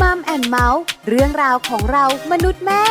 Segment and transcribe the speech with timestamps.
[0.00, 2.84] มัมแอนเมาส์เรื่องราวของเรามนุษย์แม่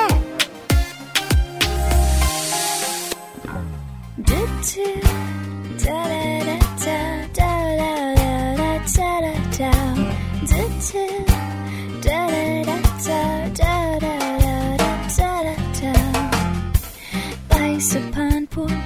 [17.49, 17.53] ไป
[17.89, 18.77] สะพานพุทธ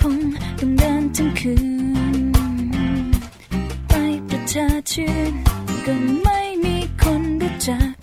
[0.00, 0.16] คง
[0.58, 2.18] ต้องเดินทั้งคืน
[3.88, 3.92] ไป
[4.28, 5.32] ประชาชื่น
[5.86, 6.37] ก็ไม่
[7.68, 7.97] ya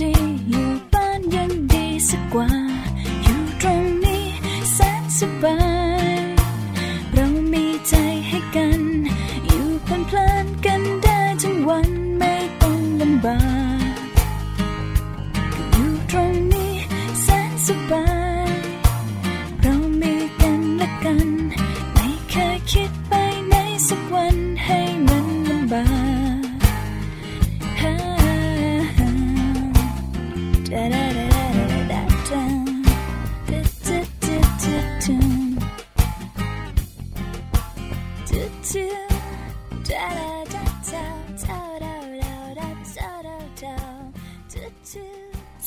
[0.00, 0.12] ดี
[0.48, 2.48] อยู่บ้านยังดีสักกว่า
[3.24, 4.24] อยู่ตรงนี้
[4.72, 5.73] แสนสบาย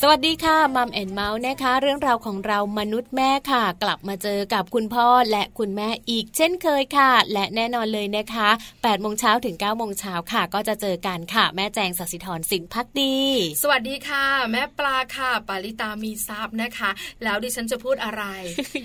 [0.08, 13.16] วัสดีค่ะ Mom and Mouth นะคะ เรื่องราวของเรามนุษย์แม่ค่ะ กลับมาเจอกับคุณพ่อและคุณแม่อีกเช่นเคยค่ะ และแน่นอนเลยนะคะ8โมงเช้าถึง9โมงเช้าค่ะ ก็จะเจอกันค่ะ แม่แจงสัสิธรสินพักดี
[13.62, 16.90] สวัสดีค่ะ่ะ แม่ปลาค่ะ ปาริตามีซับนะคะ
[17.24, 18.22] แล้วดิฉันจะพูดอะไร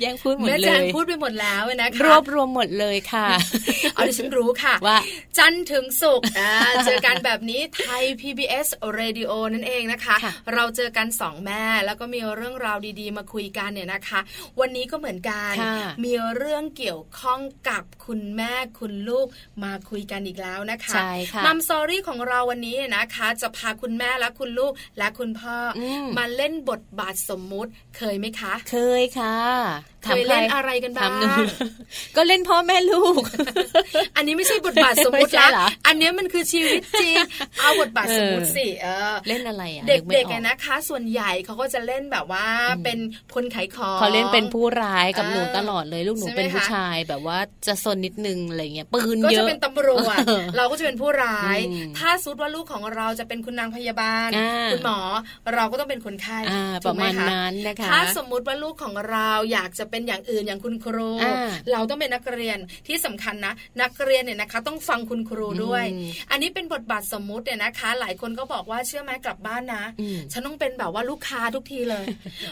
[0.01, 3.27] แย่งพูดหมดเลยแม่แจงพูดไปหมดแล้วนะคะรวบรวมหมดเลยค่ะ
[3.93, 4.97] เอาดิฉันรู้ค่ะว่า
[5.37, 6.53] จันทร์ถึงศุกร์อ่า
[6.85, 8.67] เจอกันแบบนี้ไทย PBS
[8.99, 14.19] Radio นั่นเองนะคะค่ะเราเจอกันสองแม่ แล้วก็มีเรื่องราวดีๆ มาคุยกันเนี่ยนะคะ
[14.59, 19.27] วันนี้ก็เหมือนกันค่ะมีเรื่องเกี่ยวข้องกับคุณแม่คุณลูก
[19.63, 29.37] มาคุยกันอีกแล้วนะคะใช่ค่ะมัมสอรี่ของเราวันนี้นะคะ จะพาคุณแม่และคุณลูกและคุณพ่ออมมาเล่นบทบาทสมมุติเคยไหมคะ เคยค่ะ
[30.03, 31.27] เคยเล่นอะไรกันบ้างถมหนู
[32.15, 33.21] ก็เล่นพ่อแม่ลูก
[34.15, 37.15] อันนี้ไม่ใช่บทบาทสมมุติไม่ใช่ละเหรออันนี้มันคือชีวิตจริง
[37.59, 42.45] เอาบทบาทสมมุติสิเออเล่นอะไรอะเด็กไม่ๆอออะนะคะ ส่วนใหญ่เขาก็จะเล่นแบบว่า
[42.83, 42.99] เป็น
[43.35, 47.37] คนขายของเขาเล่นเป็นผู้ร้ายกับอ่าหนูตลอดเลยลูกหนูใช่ไหมเป็นผู้คะชายแบบว่า
[47.67, 54.99] จะซนนิดนึงอะไรเงี้ยปืนก็เยจะอะเป็นตำรวจเออเราก็จะเป็นผู้ร้ายอืมถ้าสุดว่าลูกของเราจะเป็นคุณนางพยาบาลอ่าคุณหมอ
[55.53, 72.05] เราก็ต้องเป็นคนไข้อ่าปถูระกไหมาณคะนั้นนะคะถ้าสมมุติว่าลูกของเราอยากจะเป็นอย่างอื่นอย่างคุณครูอ่าเราต้องเป็นนักเรียนที่สำคัญนะ นักเรียนเนี่ยนะคะ ต้องฟังคุณครูด้วยอืมอันนี้เป็นบทบาทสมมุติเนี่ยนะคะ หลายคนก็บอกว่าเชื่อไหมกลับบ้านนะอืมฉันต้องเป็นแบบว่าลูกค้าทุกทีเลย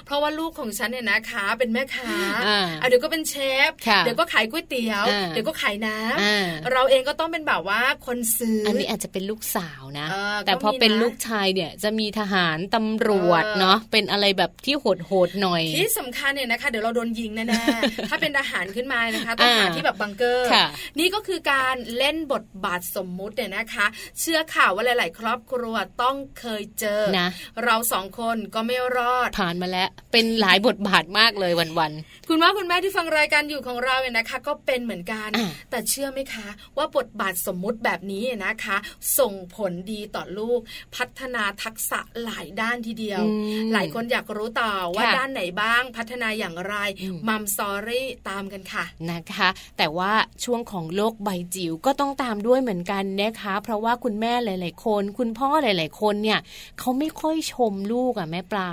[0.05, 2.11] เพราะว่าลูกของฉันเนี่ยนะคะ เป็นแม่ค้า
[2.47, 3.35] อ่าอะเดี๋ยวก็เป็นเช
[3.69, 20.65] ฟค่ะเดี๋ยวก็ขายก๋วยเตี๋ยวอ่าเดี๋ยวก็ขายน้ำอ่าเราเองก็ต้องเป็นแบบว่าคนซื้ออัอันนี้อาจจะเป็นลูกสาวนะเออแต่พอก็มีนะเป็นลูกชายเนี่ยจะมีทหารตำรวจเออเนาะเป็นอะไรแบบที่โหดโหดๆหน่อย ที่สำคัญเนี่ยนะคะ เดี๋ยวเราโดนยิงแน่ๆ ถ้าเป็นทหารขึ้นมานะคะต้องหาอ่าที่แบบบังเกอร์ค่ะ
[20.99, 23.85] นี่ก็คือการเล่นบทบาทสมมุติเนี่ยนะคะ
[24.19, 27.29] เชื่อข่าวว่าหลาย ๆ ครอบครัวต้องเคยเจอนะ
[27.63, 31.93] เราสองคนก็ไม่รอด ผ่านมาแล้ว เป็นหลายบทบาทมากเลยวัน
[32.29, 38.77] คุณพ่อคุณแม่ที่ฟังรายการอยู่ของเราเนี่ยนะคะ ก็เป็นเหมือนกันอ่าแต่เชื่อไหมคะ ว่าบทบาทสมมุติแบบนี้นะคะ
[39.19, 40.59] ส่งผลดีต่อลูก
[40.95, 43.33] พัฒนาทักษะหลายด้านทีเดียวอื
[43.67, 50.11] มหลายคนอยากรู้ต่อว่าค่ะด้านไหนบ้างพัฒนาอย่างไรอืมมัมสอรี่ตามกันค่ะนะคะ แต่ว่า
[50.43, 56.39] ช่วงของโลกใบจิ๋วก็ต้องตามด้วยเหมือนกันนะคะ เพราะว่าคุณแม่หลาย ๆ คน คุณพ่อหลาย ๆ คนเนี่ย
[56.79, 58.69] เขาไม่ค่อยชมลูกอะแม่ปลา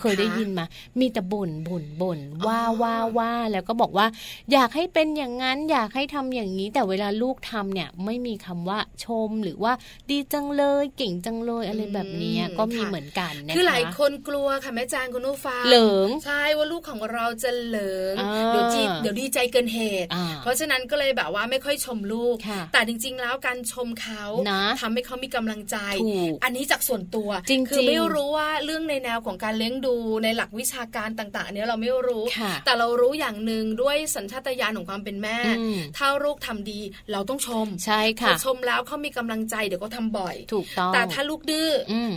[0.00, 0.66] เคยได้ยินมา
[1.00, 4.06] มีแต่บ่นบ่นบ่นว่าว่าว่าแล้วก็บอกว่า
[4.52, 9.72] อยากให้เป็นอย่างนั้นอยากให้ทำอย่างนี้ แต่เวลาลูกทำเนี่ยไม่มีคำว่าชมหรือว่า
[10.10, 18.12] ดีจังเลยเก่งจังเลยอะไรแบบนี้ก็มีเหมือนกันนะคะคือหลายคนกลัวค่ะแม่จางคุณนุฟ้าเหลิงใช่ว่าลูกของเราจะเหลิง
[18.52, 20.08] เดี๋ยวจีเดี๋ยวดีใจเกินเหตุ
[20.42, 22.36] เพราะฉะนั้นก็เลยแบบว่าไม่ค่อยชมลูก
[22.72, 24.24] แต่จริง ๆ แล้วการชมเขา
[24.80, 25.76] ทำให้เขามีกำลังใจ
[26.44, 27.30] อันนี้จากส่วนตัว
[27.70, 32.24] คือไม่รู้ว่าเรื่องในแนวของการเลี้ยงดูในหลักวิชาการต่าง ๆ อันนี้เราไม่รู้
[32.64, 35.38] แต่เรารู้อย่างหนึ่งด้วยสัญชาตญาณของความเป็นแม่
[35.96, 36.80] ถ้าลูกทำดี
[37.12, 41.70] เราต้องชมใช่ค่ะชมแล้วเขามีกำลังใจเดี๋ยวก็ทำบ่อย ถูกต้อง แต่ถ้าลูกดื้อ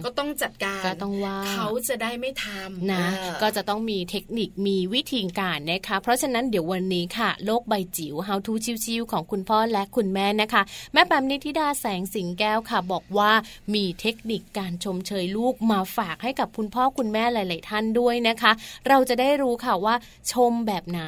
[0.06, 3.06] ก็ต้องจัดการก็ต้องว่าเขาจะได้ไม่ทำนะ
[3.42, 8.54] ก็จะต้องมีเทคนิคมีวิธีการนะคะเพราะฉะนั้นเดี๋ยววันนี้ค่ะ โลกใบจิ๋ว How to
[8.86, 10.62] ชิวๆของคุณพ่อและคุณแม่นะคะ
[10.94, 13.31] แม่แปมนิธิดาแสงสิงแก้วค่ะ บอกว่า
[13.74, 18.52] มีเทคนิคการชมเชยลูกมาฝากให้กับคุณพ่อคุณแม่หลาย ๆ ท่านด้วยนะคะ
[18.88, 19.96] เราจะได้รู้ค่ะว่า
[20.31, 21.02] ชมแบบไหน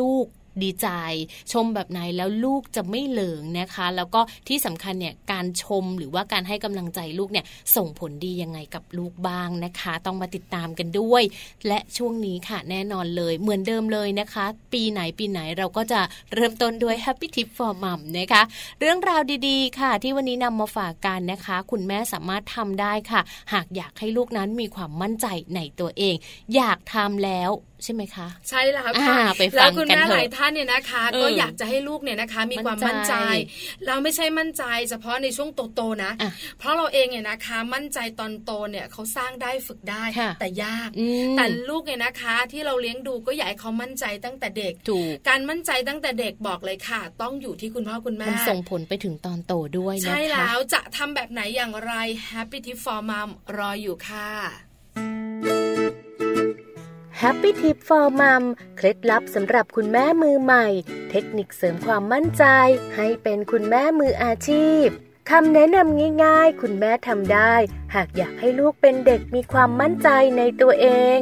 [0.00, 0.26] ลูก
[0.62, 0.88] ดีใจ
[1.52, 7.44] ชมแบบไหนแล้วลูกจะไม่เหลิงนะคะ แล้วก็ที่สำคัญเนี่ยการชมหรือว่าการให้กำลังใจลูกเนี่ย
[7.76, 11.22] ส่งผลดียังไงกับลูกบ้างนะคะ ต้องมาติดตามกันด้วย
[11.66, 16.00] และช่วงนี้ค่ะแน่นอนเลยเหมือนเดิมเลยนะคะ ปีไหนปีไหนเราก็จะ
[16.34, 18.42] เริ่มต้นด้วย Happy Tip for Mom นะคะ
[18.80, 23.20] เรื่องราวดีๆ ค่ะ ที่วันนี้นำมาฝากกันนะคะ คุณแม่สามารถทำได้ค่ะ
[23.52, 26.14] หากอยากให้ลูกนั้นมีความมั่นใจในตัวเอง
[26.54, 27.50] อยากทำแล้ว
[27.84, 29.16] ใช่ไหมคะ ใช่แล้วค่ะ
[29.56, 33.14] แล้วคุณแม่หลายท่านเนี่ยนะคะ ก็อยากจะให้ลูกเนี่ยนะคะ มีความมั่นใจ
[33.86, 36.12] เราไม่ใช่มั่นใจ เฉพาะในช่วงโตๆนะ
[36.58, 40.04] เพราะเราเองเนี่ยนะคะ มั่นใจตอนโตเนี่ยเขาสร้างได้ฝึกได้
[40.40, 40.88] แต่ยาก
[41.36, 44.72] แต่ลูกเนี่ยนะคะ ที่เราเลี้ยงดูก็อยากให้เขามั่นใจตั้งแต่เด็ก
[45.28, 51.92] การมั่นใจตั้งแต่เด็กบอกเลยค่ะ ต้องอยู่ที่คุณพ่อคุณแม่ส่งผลไปถึงตอนโตด้วยนะคะใช่แล้วจะทำแบบไหนอย่างไร
[52.30, 54.28] Happy Tip for Mom รออยู่ค่ะ
[57.20, 58.42] Happy Tip for Mom
[58.76, 60.66] เคล็ดลับสำหรับคุณแม่มือใหม่
[61.10, 62.44] เทคนิคเสริมความมั่นใจ
[62.96, 64.86] ให้เป็นคุณแม่มืออาชีพ
[65.30, 67.54] คำแนะนำง่ายๆ คุณแม่ทำได้
[67.94, 70.88] หากอยากให้ลูกเป็นเด็กมีความมั่นใจในตัวเอ
[71.18, 71.20] ง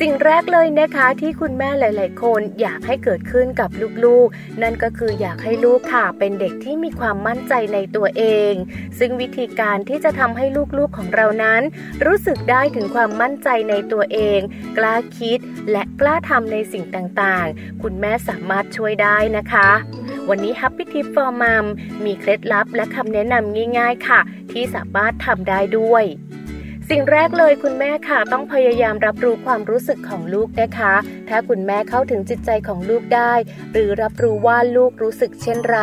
[0.00, 3.70] สิ่งแรกเลยนะคะที่คุณแม่หลาย ๆ คนอยากให้เกิดขึ้นกับ
[4.04, 8.52] ลูก ๆ นั่นก็คืออยากให้ลูกค่ะเป็นเด็กที่มีความมั่นใจในตัวเอง
[8.98, 10.46] ซึ่งวิธีการที่จะทำให้
[10.78, 11.62] ลูก ๆ ของเรานั้น
[12.04, 14.40] รู้สึกได้ถึงความมั่นใจในตัวเอง
[14.78, 15.38] กล้าคิด
[15.70, 19.70] และกล้าทำในสิ่งต่าง ๆ คุณแม่สามารถช่วยได้นะคะ
[20.28, 21.66] วันนี้ Happy Tip for Mom
[22.04, 24.20] มีเคล็ดลับและคำแนะนำง่าย ๆ ค่ะ
[24.52, 26.04] ที่สามารถทำได้ด้วย
[26.94, 30.94] สิ่งแรกเลยคุณแม่ค่ะต้องพยายามรับรู้ความรู้สึกของลูกนะคะ
[31.28, 33.32] ถ้าคุณแม่เข้าถึงจิตใจของลูกได้
[33.72, 35.78] หรือรับรู้ว่าลูกรู้สึกเช่นไร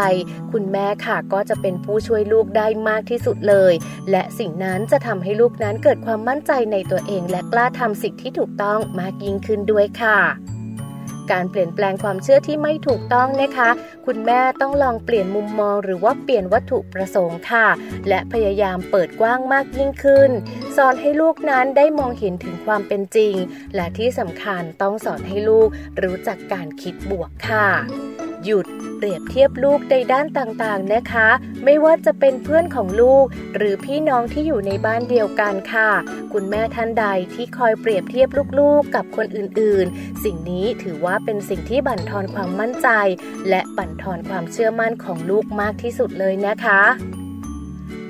[0.51, 3.73] คุณแม่ค่ะก็จะเป็นผู้ช่วยลูกได้มากที่สุดเลย
[4.11, 10.19] และสิ่งนั้นจะทำให้ลูกนั้นเกิดความมั่นใจในตัวเอง และกล้าทำสิ่งที่ถูกต้องมากยิ่งขึ้นด้วยค่ะ
[11.31, 13.69] การเปลี่ยนแปลงความเชื่อที่ไม่ถูกต้องนะคะ
[14.05, 17.67] คุณแม่ต้องลองเปลี่ยนมุมมอง หรือว่าเปลี่ยนวัตถุประสงค์ค่ะ
[18.07, 20.31] และพยายามเปิดกว้างมากยิ่งขึ้น
[20.77, 23.33] สอนให้ลูกนั้นได้มองเห็นถึงความเป็นจริง
[23.75, 25.69] และที่สำคัญต้องสอนให้ลูก
[26.03, 28.65] รู้จักการคิดบวกค่ะ หยุด
[28.97, 31.29] เปรียบเทียบลูกในด้านต่างๆนะคะ
[31.63, 33.25] ไม่ว่าจะเป็นเพื่อนของลูก
[33.55, 35.91] หรือพี่น้องที่อยู่ในบ้านเดียวกันค่ะ
[36.33, 42.87] คุณแม่ท่านใดที่คอยเปรียบเทียบลูกๆ กับคนอื่นๆ สิ่งนี้ถือว่าเป็นสิ่งที่บั่นทอนความมั่นใจ
[43.49, 46.81] และบั่นทอนความเชื่อมั่นของลูกมากที่สุดเลยนะคะ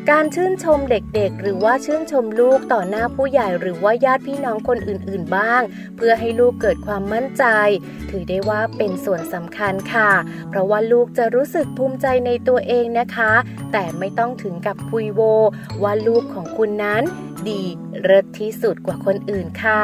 [0.07, 5.61] การชื่นชมเด็กๆ หรือว่าชื่นชมลูกต่อหน้าผู้ใหญ่หรือว่าญาติพี่น้องคนอื่นๆบ้าง
[5.95, 7.43] เพื่อให้ลูกเกิดความมั่นใจ
[8.09, 10.11] ถือได้ว่าเป็นส่วนสำคัญค่ะ
[10.49, 13.33] เพราะว่าลูกจะรู้สึกภูมิใจในตัวเองนะคะ
[13.71, 15.21] แต่ไม่ต้องถึงกับพุยโว
[15.83, 17.03] ว่าลูกของคุณนั้น
[17.47, 17.63] ดี
[18.01, 19.83] เลิศที่สุดกว่าคนอื่นค่ะ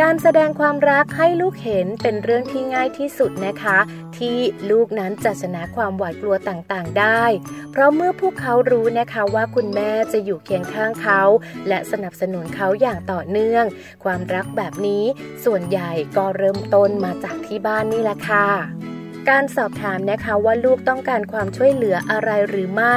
[0.00, 3.78] การแสดงความรักให้ลูกเห็นเป็นเรื่องที่ง่ายที่สุดนะคะ
[4.22, 7.24] ที่ลูกนั้นจะชนะความหวาดกลัวต่างๆ ได้
[7.70, 11.22] เพราะเมื่อพวกเขารู้นะคะว่าคุณแม่จะอยู่เคียงข้างเขา
[11.68, 13.64] และสนับสนุนเขาอย่างต่อเนื่อง
[14.04, 15.04] ความรักแบบนี้
[15.44, 18.91] ส่วนใหญ่ก็เริ่มต้นมาจากที่บ้านนี่แหละค่ะ
[19.30, 22.96] การสอบถามนะคะว่าลูกต้องการความช่วยเหลืออะไรหรือไม่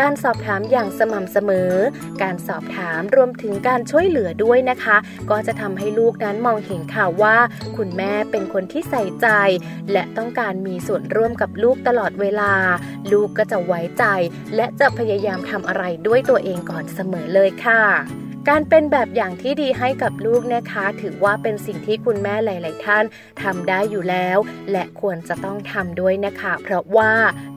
[0.00, 1.72] การสอบถามอย่างสม่ำเสมอ
[2.22, 4.96] การสอบถามรวมถึงการช่วยเหลือด้วยนะคะ
[5.30, 7.36] ก็จะทำให้ลูกนั้นมองเห็นข่าวว่า
[7.76, 9.28] คุณแม่เป็นคนที่ใส่ใจ
[9.92, 12.52] และต้องการมีส่วนร่วมกับลูกตลอดเวลา
[13.12, 14.04] ลูกก็จะไว้ใจ
[14.56, 17.82] และจะพยายามทำอะไรด้วยตัวเองก่อนเสมอเลยค่ะ
[18.50, 23.04] การเป็นแบบอย่างที่ดีให้กับลูกนะคะ ถือว่าเป็นสิ่งที่คุณแม่หลาย ๆ ท่าน
[23.42, 24.38] ทำได้อยู่แล้ว
[24.72, 27.12] และควรจะต้องทำด้วยนะคะ เพราะว่า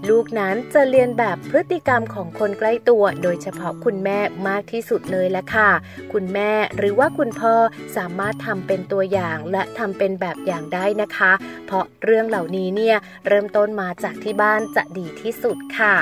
[0.10, 5.70] ลูกนั้นจะเรียนแบบพฤติกรรมของคนใกล้ตัว โดยเฉพาะคุณแม่มากที่สุดเลยละค่ะ
[6.14, 7.56] คุณแม่หรือว่าคุณพ่อ
[7.98, 11.32] สามารถทำเป็นตัวอย่างและทำเป็นแบบอย่างได้นะคะ
[11.66, 15.96] เพราะเรื่องเหล่านี้เนี่ยเริ่มต้นมาจากที่บ้านจะดีที่สุดค่ะ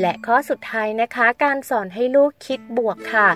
[0.00, 3.28] และข้อสุดท้ายนะคะ การสอนให้ลูกคิดบวกค่ะ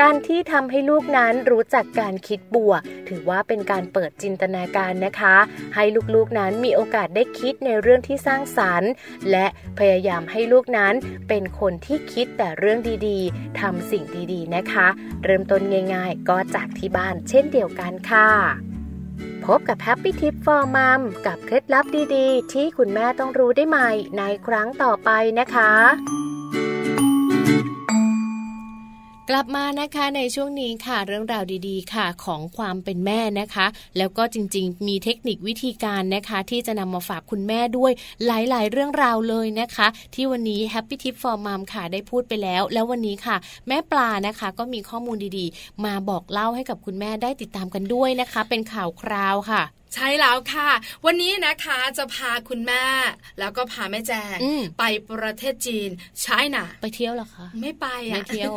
[0.00, 5.36] การที่ทำให้ลูกนั้นรู้จักการคิดบวก ถือว่าเป็นการเปิดจินตนาการนะคะ
[5.74, 8.90] ให้ลูกๆนั้นมีโอกาสได้คิดในเรื่องที่สร้างสารรค์
[9.30, 9.46] และ
[9.78, 10.94] พยายามให้ลูกนั้น
[11.28, 12.78] เป็นคนที่คิดแต่เรื่อง
[13.08, 14.86] ดีๆทำสิ่งดีๆนะคะ
[15.24, 15.62] เริ่มต้น
[15.94, 18.30] ง่ายๆ ก็จากที่บ้านเช่นเดียวกันค่ะ
[19.44, 21.84] พบกับ Happy Tip for Mom กับเคล็ดลับ
[22.16, 25.72] ดีๆ ที่คุณแม่ต้องรู้ได้ใหม่ในครั้งต่อไปนะคะ
[29.32, 33.66] กลับมานะคะในช่วงนี้ค่ะเรื่องราวดีๆ ค่ะของความเป็นแม่นะคะ
[33.98, 37.92] แล้วก็จริงๆ มีเทคนิควิธีการนะคะ ที่จะนำมาฝากคุณแม่ด้วย
[38.26, 43.36] หลายๆ เรื่องราวเลยนะคะ ที่วันนี้ Happy Tip for Mom ค่ะได้พูดไปแล้ว แล้ววันนี้ค่ะ
[43.68, 49.62] แม่ปลานะคะ ก็มีข้อมูลดีๆ มาบอกเล่าให้กับคุณแม่ได้ติดตามกันด้วยนะคะ เป็นข่าวคราวค่ะ
[49.94, 50.70] ใช่แล้วค่ะ
[51.06, 52.84] วันนี้นะคะจะพาคุณแม่
[53.40, 54.36] แล้วก็พาแม่แจง
[54.78, 55.90] ไปประเทศจีน
[56.22, 58.52] ใช่น่ะ ไปเที่ยวหรอคะ ไม่ไปอะไม่เที่ยว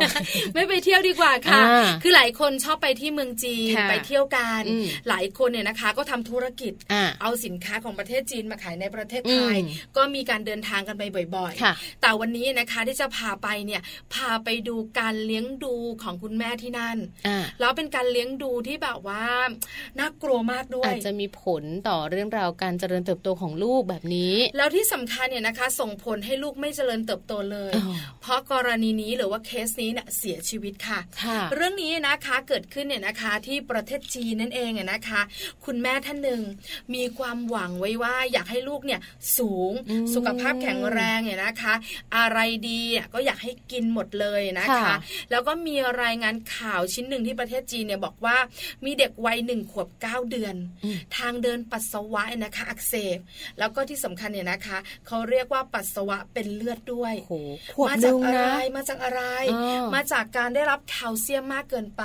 [0.53, 1.61] ไม่ไปเที่ยวดีกว่าค่ะ
[2.03, 4.61] คือหลายคนชอบไปที่เมืองจีนไปเที่ยวกัน
[5.09, 6.73] หลายคนเนี่ยนะคะ ก็ทำธุรกิจ
[7.21, 9.57] เอาสินค้าของประเทศจีนมาขายในประเทศไทย
[9.97, 11.03] ก็มีการเดินทางกันไป
[11.35, 13.81] บ่อยๆ แต่วันนี้นะคะที่จะพาไปเนี่ย
[14.13, 16.97] พาไปดูการเลี้ยงดูของคุณแม่ที่นั่น
[17.59, 19.25] แล้วเป็นการเลี้ยงดูที่แบบว่า
[19.99, 27.73] น่ากลัวมากด้วยอาจจะมีผลต่อเรื่องราวการเจริญเติบโตของลูกแบบนี้ แล้วที่สำคัญเนี่ยนะคะ ส่งผลให้ลูกไม่เจริญเติบโตเลย
[28.21, 30.99] เพราะกรณีนี้หรือว่าเคสนี้เนี่ยเสียชีวิตค่ะ
[31.53, 35.21] เรื่องนี้นะคะเกิดขึ้นเนี่ยนะคะที่ประเทศจีนนั่นเองนะคะ
[35.65, 36.41] คุณแม่ท่านหนึ่ง
[36.93, 38.99] มีความหวังไว้ว่าอยากให้ลูกเนี่ย
[39.37, 39.71] สูง
[40.15, 41.73] สุขภาพแข็งแรงเนี่ยนะคะ
[42.17, 42.39] อะไร
[42.69, 42.81] ดี
[43.13, 44.95] ก็อยากให้กินหมดเลยนะคะ
[45.31, 48.37] แล้วก็มีรายงานข่าวชิ้นหนึ่งที่ประเทศจีนเนี่ยบอกว่า
[48.85, 50.55] มีเด็กวัยหนึ่งขวบเก้าเดือน
[51.17, 53.19] ทางเดินปัสสาวะนะคะ อักเสบ
[53.59, 54.77] แล้วก็ที่สำคัญเนี่ยนะคะ
[55.07, 57.13] เขาเรียกว่าปัสสาวะเป็นเลือดด้วย
[57.89, 58.41] มาจากอะไร
[58.75, 59.21] มาจากอะไร
[59.95, 62.03] มาจากการได้รับแคลเซียมมากเกินไป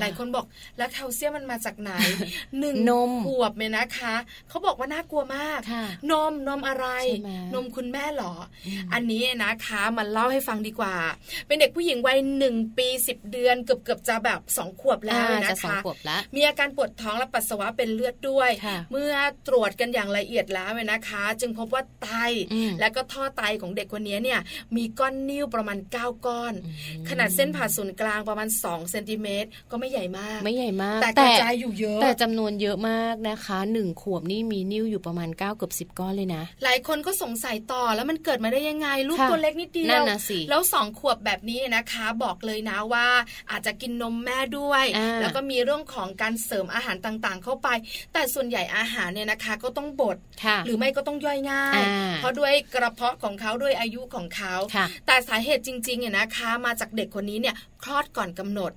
[0.00, 0.44] หลายคนบอก
[0.76, 1.92] แล้วแคลเซียมมันมาจากไหน
[2.60, 4.14] หนึ่งนมขวบเนี่ยนะคะ
[4.48, 5.60] เขาบอกว่าน่ากลัวมาก
[6.10, 6.86] นมนมอะไร
[7.54, 8.34] นมคุณแม่หรอ
[8.92, 10.96] อันนี้นะคะมันเล่าให้ฟังดีกว่า
[11.46, 15.76] เป็นเด็กผู้หญิงวัยหนึ่งปีสิบเดือนเกือบเกือบจะแบบสองขวบแล้วนะคะ
[16.34, 18.35] มีอาการปวดท้องและปัสสาวะเป็นเลือดด้วย
[18.92, 19.14] เมื่อ
[19.48, 22.08] ตรวจกันอย่างละเอียดแล้วนะคะ จึงพบว่าไต
[22.80, 24.40] และก็ท่อไตของเด็กคนนี้เนี่ย
[24.76, 26.54] มีก้อนนิ่วประมาณ 9 ก้อน
[27.08, 40.04] ขนาดเส้นผ่าศูนย์กลางประมาณ2เซนติเมตรก็ไม่ใหญ่มาก ไม่ใหญ่มาก แต่กระจายอยู่เยอะแต่จำนวนเยอะมากนะคะหนึ่งขวบนี่มีนิ่วอยู่ประมาณ9เกือบสิบก้อนเลยนะ หลายคนก็สงสัยต่อแล้วมันเกิดมาได้ยังไงลูกตัวเล็กนิดเดียว
[40.50, 43.06] แล้วสองขวบแบบนี้นะคะ บอกเลยนะว่า
[43.50, 44.84] อาจจะกินนมแม่ด้วย
[45.20, 47.68] แล้วก็มีเรื่องของการเสริมอาหารต่างๆ เข้าไป
[48.12, 50.16] แต่ส่วนใหญ่อาหารเนี่ยนะคะ ก็ต้องบด
[50.66, 51.80] หรือไม่ก็ต้องย่อยง่าย
[52.16, 54.54] เพราะด้วยกระเพาะของเขาด้วยอายุของเขา
[55.06, 57.54] แต่สาเหตุจริงๆเนี่ยนะคะ มาจากเด็กคนนี้เนี่ย
[57.84, 58.72] คลอดก่อนกำหนด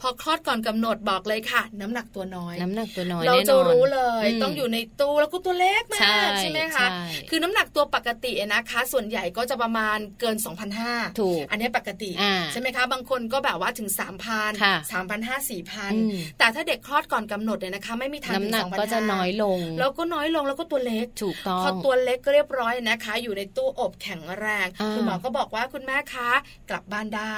[0.00, 6.86] พอคลอดก่อนกำหนดบอกเลยค่ะ น้ำหนักตัวน้อย น้ำหนักตัวน้อยเราจะรู้เลยต้องอยู่ในตู้แล้วก็ตัวเล็กมากใช่ไหมคะ
[7.30, 10.36] คือน้ำหนักตัวปกตินะคะ ส่วนใหญ่ก็จะประมาณเกิน
[10.78, 12.10] 2,500ถูกอันนี้ปกติ
[12.52, 26.30] ใช่ไหมคะ บางคนก็แบบว่าถึง 3,000 3,500 4,000แต่ถ้าเด็กคลอดก่อนกำหนดเนี่ยนะคะ ไม่มีทางน้ำหนักก็จะน้อยลง แล้วก็น้อยลงแล้วก็ตัวเล็กถูกต้องพอตัวเล็กก็เรียบร้อยนะคะ อยู่ในตู้อบแข็งแรงคุณหมอก็บอกว่าคุณแม่คะ
[26.70, 27.34] กลับบ้านได้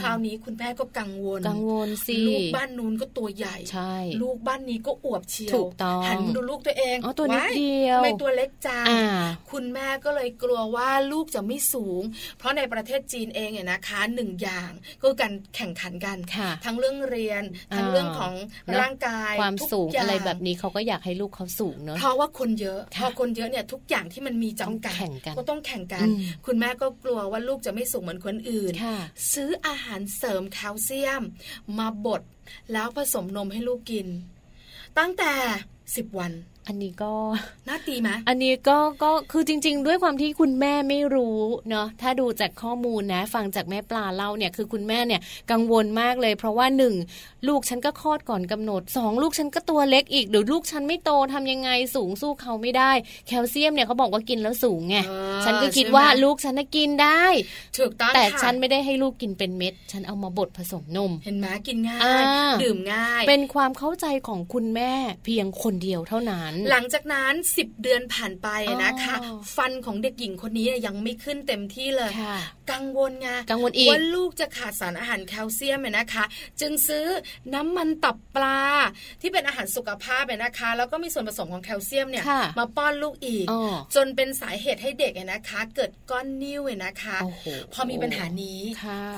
[0.00, 8.86] คราวนี้คุณแม่ก็กังวลกังวลสิลูกบ้านนู้นก็ตัวใหญ่ใช่ลูกบ้านนี้ก็อวบเชียวถูกต้องหันดูลูกตัวเองอ๋อตัวนิดเดียวไม่ตัวเล็กจัง
[9.50, 12.02] คุณแม่ก็เลยกลัวว่าลูกจะไม่สูง
[12.38, 14.70] เพราะในประเทศจีนเองเนี่ยนะคะหนึ่งอย่าง
[15.02, 16.18] ก็การแข่งขันกัน
[16.64, 17.42] ทั้งเรื่องเรียน
[17.76, 18.34] ทั้งเรื่องของ
[18.80, 24.94] ร่างกายความสูงอะไรแบบนี้เขาก็อยากให้ลูกเขาสูงเนอะเพราะว่าคนเยอะพอคนเยอะเนี่ยทุกอย่างที่มันมีจำกัด
[25.38, 26.06] ก็ต้องแข่งกัน
[26.46, 28.72] คุณแม่ก็กลัวว่าลูกจะไม่สูงเหมือนคนอื่น
[29.32, 31.22] ซื้ออาหารเสริมแคลเซียม
[31.78, 32.22] มาบด
[32.72, 34.06] แล้วผสมนมให้ลูกกิน
[34.98, 35.32] ตั้งแต่
[35.96, 36.32] สิบวัน
[36.70, 37.12] อันนี้ก็
[37.68, 46.94] น่าตีไหมอันนี้ก็ก็คือจริง ๆ ด้วยความที่คุณแม่ไม่รู้เนาะถ้าดูจากข้อมูลนะฟังจากแม่ปลาเล่าเนี่ยคือคุณแม่เนี่ยกังวลมากเลย เพราะว่าหนึ่ง
[47.48, 52.92] ลูกฉันก็คลอดก่อนกำหนดสองลูกฉันก็ตัวเล็กอีกเดี๋ยวลูกฉันไม่โตทำยังไงสูงสู้เขาไม่ได้
[53.26, 54.96] แคลเซียมเนี่ยเขาบอกว่ากินแล้วสูงไง
[55.44, 57.24] ฉันก็คิดว่าลูกฉันน่ะกินได้
[57.78, 62.24] ถูกต้องแต่ฉันไม่ได้ให้ลูกกินเป็นเม็ด ฉันเอามาบดผสมนม เห็นไหมกินง่าย
[62.62, 64.92] ดื่มง่าย เป็นความเข้าใจของคุณแม่
[65.24, 68.48] เพียงคนเดียวเท่านั้นหลังจากนั้นสิบเดือนผ่านไป
[68.84, 69.14] นะคะ
[69.56, 72.10] ฟันของเด็กหญิงคนนี้ยังไม่ขึ้นเต็มที่เลย
[72.72, 76.24] กังวลไงกังวลอีกว่าลูกจะขาดสารอาหารแคลเซียมนะคะ
[76.60, 77.06] จึงซื้อ
[77.54, 78.60] น้ำมันตับปลา
[79.20, 82.24] ที่เป็นอาหารสุขภาพนะคะ แล้วก็มีส่วนผสมของแคลเซียมเนี่ย
[82.58, 83.46] มาป้อนลูกอีก
[83.94, 87.16] จนเป็นสาเหตุให้เด็กนะคะ เกิดก้อนนิ้วนะคะ
[87.72, 88.60] พอมีปัญหานี้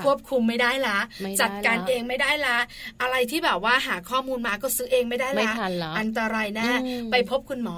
[0.03, 0.97] ควบคุมไม่ได้ละ
[1.41, 2.57] จัดการเองไม่ได้ละ
[3.01, 5.51] อะไรที่แบบว่าหาข้อมูลมาก็ซื้อเองไม่ได้ละ
[5.99, 6.69] อันตรายแน่
[7.11, 7.77] ไปพบคุณหมอ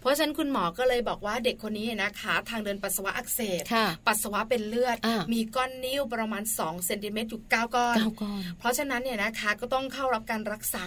[0.00, 3.62] เพราะฉะนั้นคุณหมอก็เลยบอกว่าเด็กคนนี้นะคะ ทางเดินปัสสาวะอักเสบ
[4.06, 4.96] ปัสสาวะเป็นเลือด
[5.32, 7.96] มีก้อนนิ้วประมาณ2เซนติเมตรอยู่9ก้อน
[8.58, 10.86] เพราะฉะนั้นเนี่ยนะคะก็ต้องเข้ารับการรักษา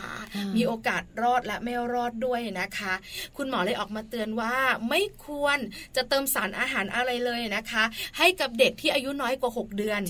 [0.55, 2.93] มีโอกาสรอดและไม่รอดด้วยนะคะ
[3.37, 4.55] คุณหมอเลยออกมาเตือนว่า
[4.89, 5.57] ไม่ควร
[5.95, 7.83] จะเติมสารอาหารอะไรเลยนะคะ
[8.17, 10.01] ให้กับเด็กที่อายุน้อยกว่า 6 เดือน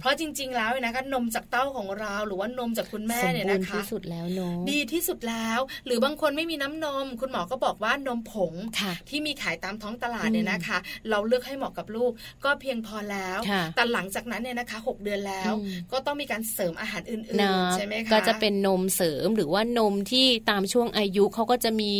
[0.00, 8.52] เพราะจริง ๆ แล้วนะคะนมจากเต้าของเราหรือว่านมจากคุณแม่เนี่ยนะคะที่สุดแล้วนมดีที่สุดแล้ว หรือบางคนไม่มีน้ำนม คุณหมอก็บอกว่านมผง
[9.08, 10.78] ที่มีขายตามท้องตลาดเนี่ยนะคะ
[11.10, 12.12] เราเลือกให้เหมาะกับลูก
[12.44, 13.38] ก็เพียงพอแล้ว
[13.76, 15.52] แต่หลังจากนั้นเนี่ยนะคะ 6 เดือนแล้ว
[15.92, 21.92] ก็ต้องมีการเสริมอาหารอื่นๆใช่ไหมคะก็จะเป็นนมเสริมหรือว่านมที่ตามช่วงอายุเขาก็จะมี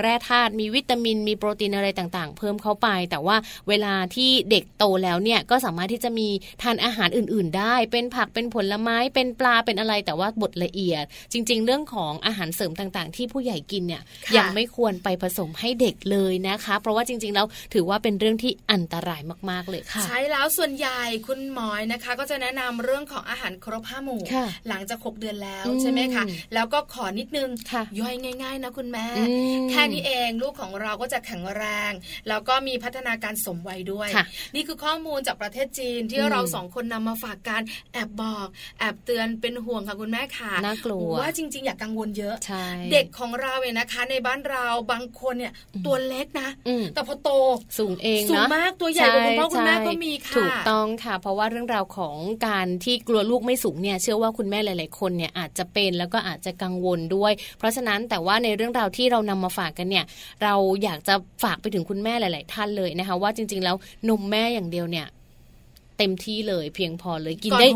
[0.00, 3.36] แร่ธาตุมีวิตามิน มีโปรตีนอะไรต่างๆ เพิ่มเข้าไป แต่ว่า
[3.68, 6.28] เวลาที่เด็กโตแล้วเนี่ยก็สามารถที่จะมี
[6.62, 14.02] ทานอาหารอื่น ๆ ได้ เป็นผักเป็นผลไม้เป็นปลาเป็นอะไรแต่ว่าบดละเอียด จริง ๆ เรื่องของอาหารเสริมต่างๆ ที่ผู้ใหญ่กินเนี่ย
[14.36, 24.22] ยังไม่ควรไปผสมให้เด็กเลยนะคะ เพราะว่าจริงๆแล้วถือว่าเป็นเรื่องที่อันตรายมากๆเลยค่ะ ใช่แล้วส่วนใหญ่คุณหมอยนะคะ ก็จะแนะนำเรื่องของอาหารครบห้าหมู่
[24.68, 27.48] หลังจาก6เดือนแล้วใช่ไหมคะแล้วก็ขอนิดนึง
[28.00, 29.06] ย่อยง่ายๆนะคุณแม่
[29.70, 31.92] แค่นี้เองลูกของเราก็จะแข็งแรง
[32.28, 34.08] แล้วก็มีพัฒนาการสมวัยด้วย
[34.54, 42.36] นี่คือข้อมูลจากประเทศจีนที่เราสองคนนำมาฝากการแอบบอกแอบเตือนเป็นห่วงค่ะคุณแม่ค่ะน่ากลัวว่าจริง ๆ อยากกังวลเยอะ
[42.92, 44.53] เด็กของเราเนี่ยนะคะ ในบ้านเรา
[44.92, 45.52] บางคนเนี่ย
[45.86, 46.50] ตัวเล็กนะ
[46.94, 47.30] แต่พอโต
[47.78, 60.04] สูงเองนะสูงมากตัวใหญ่กว่าคุณพ่อคุณแม่ก็มีค่ะถูกต้องค่ะ เพราะว่าเรื่องราวของการที่กลัวลูกไม่สูงเนี่ยเชื่อว่าคุณแม่หลาย ๆ คนเนี่ยอาจจะเป็นแล้วก็อาจจะกังวลด้วย เพราะฉะนั้นแต่ว่าในเรื่องราวที่เรานำมาฝากกันเนี่ย
[60.42, 63.76] เราอยากจะฝากไปถึงคุณแม่หลาย ๆ ท่านเลยนะคะ ว่าจริง ๆ แล้ว
[64.08, 65.08] นมแม่อย่างเดียวเนี่ย
[65.98, 67.68] เต็มที่เลยเพียงพอเลยกินได้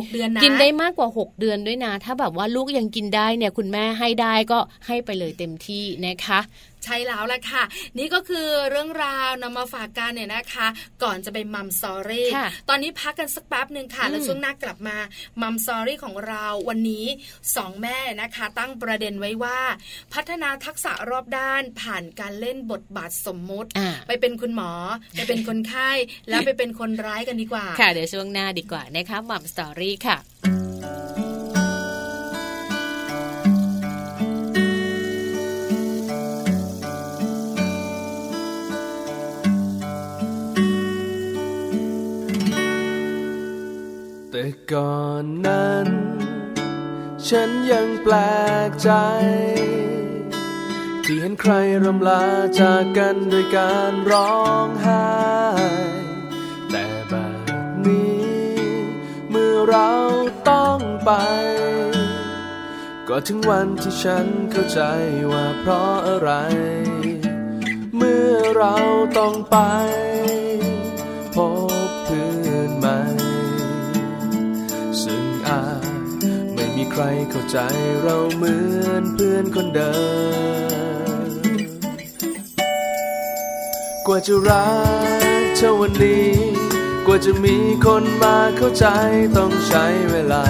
[0.42, 6.40] กินได้มากกว่า 6 เดือนด้วยนะ ถ้าแบบว่าลูกยังกินได้เนี่ยคุณแม่ให้ได้ก็ให้ไปเลยเต็มที่นะคะ
[6.84, 7.62] ใช่แล้วแหละค่ะ
[7.98, 10.66] นี่ก็คือเรื่องราวนำมาฝากกันเนี่ยนะคะ
[11.02, 12.28] ก่อนจะไปมัมซอรี่
[12.68, 14.96] ตอนนี้พักกันสักแป๊บหนึ่งค่ะ แล้วช่วงหน้ากลับมา
[15.42, 17.06] มัมซอรี่ของเราวันนี้
[17.56, 19.60] สองแม่นะคะ ตั้งประเด็นไว้ว่า
[20.14, 23.68] พัฒนาทักษะรอบด้านผ่านการเล่นบทบาทสมมุติ
[24.06, 24.72] ไปเป็นคุณหมอ
[25.16, 25.90] ไปเป็นคนไข้
[26.28, 30.16] แล้วไปเป็นคนร้ายกันดีกว่าค่ะเดี๋ยวช่วงหน้าดีกว่านะคะมัมสตอรี่ค่ะ
[44.48, 45.88] แต่ก่อนนั้น
[47.28, 48.16] ฉันยังแปล
[48.68, 48.90] กใจ
[51.04, 51.52] ที่เห็นใคร
[51.84, 52.24] รำลา
[52.60, 55.08] จากกันด้วยการร้องไห้
[56.70, 57.14] แต่แบ
[57.58, 58.26] บนี้
[59.30, 59.90] เมื่อเรา
[60.50, 61.10] ต้องไป
[63.08, 64.80] ก็ถึงวันที่ฉันเข้าใจ
[65.32, 66.30] ว่าเพราะอะไร
[67.96, 68.74] เมื่อเรา
[69.18, 69.58] ต้องไป
[77.00, 77.58] รเข้าใจ
[78.02, 78.54] เราเหมื
[78.86, 79.94] อนเพื่อนคนเดิ
[81.26, 81.28] ม
[84.06, 84.68] กว่าจะรั
[85.42, 86.32] กเท่าวันนี้
[87.06, 88.86] กว่าจะมีคนมาเข้าใจ
[89.36, 90.44] ต้องใช้เวลา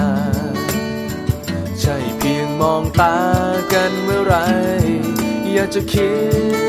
[1.81, 3.17] ใช่เพียงมองตา
[3.73, 4.37] กันเมื่อไร
[5.53, 6.13] อยากจะคิ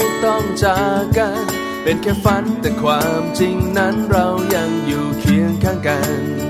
[0.07, 1.43] ดต้องจากกัน
[1.83, 6.48] เป็นแค่ฝันแต่ความจริงนั้นเรายังอยู่เคียงข้างกันจากกัน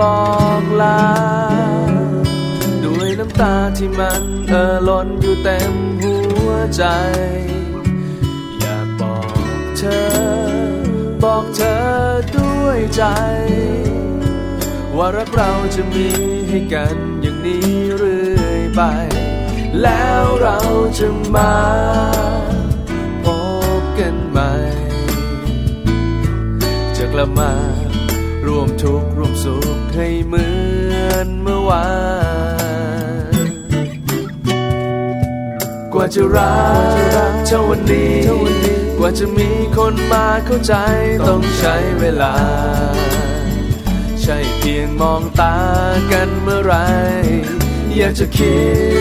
[0.00, 0.22] บอ
[0.62, 1.02] กลา
[2.84, 6.14] ด้วยน้ำตาที่มันเอ่อล้นอยู่เต็มหั
[6.46, 6.84] วใจ
[8.60, 10.02] อยากบอกเธอ
[11.22, 11.76] บอกเธอ
[12.36, 13.02] ด้วยใจ
[14.96, 16.08] ว่ารักเราจะมี
[16.48, 18.82] ให้กันอย่างนี้เรื่อยไป
[19.82, 20.58] แล้วเรา
[20.98, 21.54] จะมา
[23.24, 23.26] พ
[23.80, 24.52] บกันใหม่
[26.96, 27.52] จะกลับมา
[28.46, 30.46] ร่วมทุกข์ร่วมสุขให้เหมื
[31.10, 31.88] อนเมื่อวา
[33.44, 33.50] น
[35.92, 36.56] กว่าจะรั
[37.32, 38.18] กเท่าวันนี้
[38.98, 40.74] กว่าจะมีคนมาเข้าใจ
[41.28, 42.34] ต้องใช้เวลา
[44.22, 45.56] ใช่เพียงมองตา
[46.12, 46.74] กันเมื่อไร
[47.96, 48.58] อยากจะคิ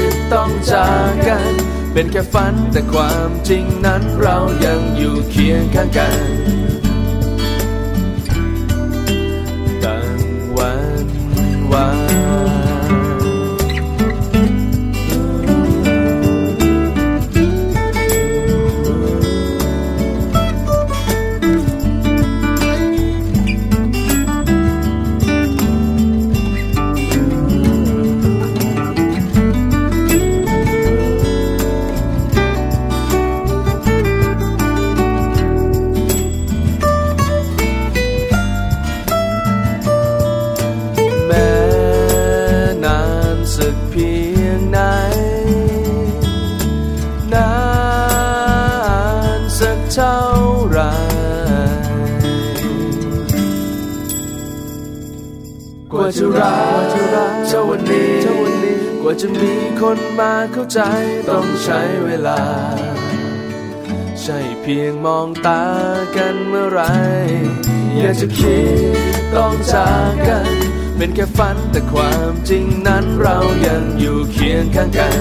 [0.09, 1.53] ดต้องจากกัน
[1.93, 6.19] เป็นแค่ฝันแต่ความจริงนั้นเรายังอยู่เคียงข้างกัน
[60.73, 60.79] ใจ
[61.29, 62.41] ต้องใช้เวลา
[64.21, 65.63] ใช่เพียงมองตา
[66.15, 66.81] กันเมื่อไร
[67.99, 68.59] อยากจะคิ
[68.93, 68.95] ด
[69.35, 70.53] ต้องจากกัน
[70.97, 75.19] เป็นแค่ฝันแต่ความจริงนั้นเรายังอยู่เคียงข้างกัน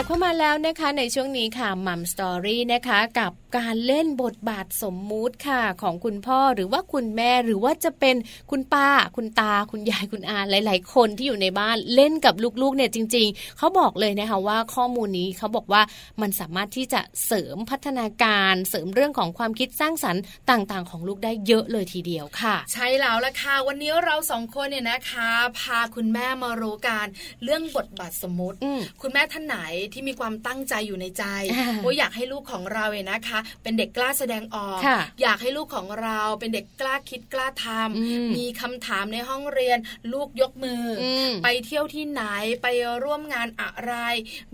[0.00, 8.16] ลับเข้ามาแล้วนะคะในช่วงนี้ค่ะมัมสตอรี่นะคะกับการเล่นบทบาทสมมุติค่ะของคุณพ่อหรือว่าคุณแม่หรือว่าจะเป็น
[8.50, 15.82] คุณป้า คุณตา คุณยายคุณอาหลาย ๆ คนที่อยู่ในบ้านเล่นกับลูกๆเนี่ยจริง ๆเขาบอกเลยนะคะว่าข้อมูลนี้เขาบอกว่า
[16.20, 25.28] มันสามารถที่จะเสริมพัฒนาการเสริมเรื่องของความคิดสร้างสรรค์ต่าง ๆ ของลูกได้เยอะเลยทีเดียวค่ะ ใช่แล้วละค่ะวันนี้เราสองคนเนี่ยนะคะ
[25.60, 27.06] พาคุณแม่มารู้การ
[27.44, 29.58] เรื่องบทบาทสมมุติอืมคุณแม่ท่านไหน
[29.94, 31.24] ที่มีความตั้งใจอยู่ในใจ
[31.54, 39.78] อ่าว่าอยากให้ลูกของเราเนี่ยนะคะ เป็นเด็กกล้าแสดงออกค่ะอยากให้ลูกของเราเป็นเด็กกล้าคิดกล้าทอืมำมีคำถามในห้องเรียน
[40.12, 42.22] ลูกยกมืออมไปเที่ยวที่ไหน
[42.62, 42.66] ไป
[43.04, 43.94] ร่วมงานอะไร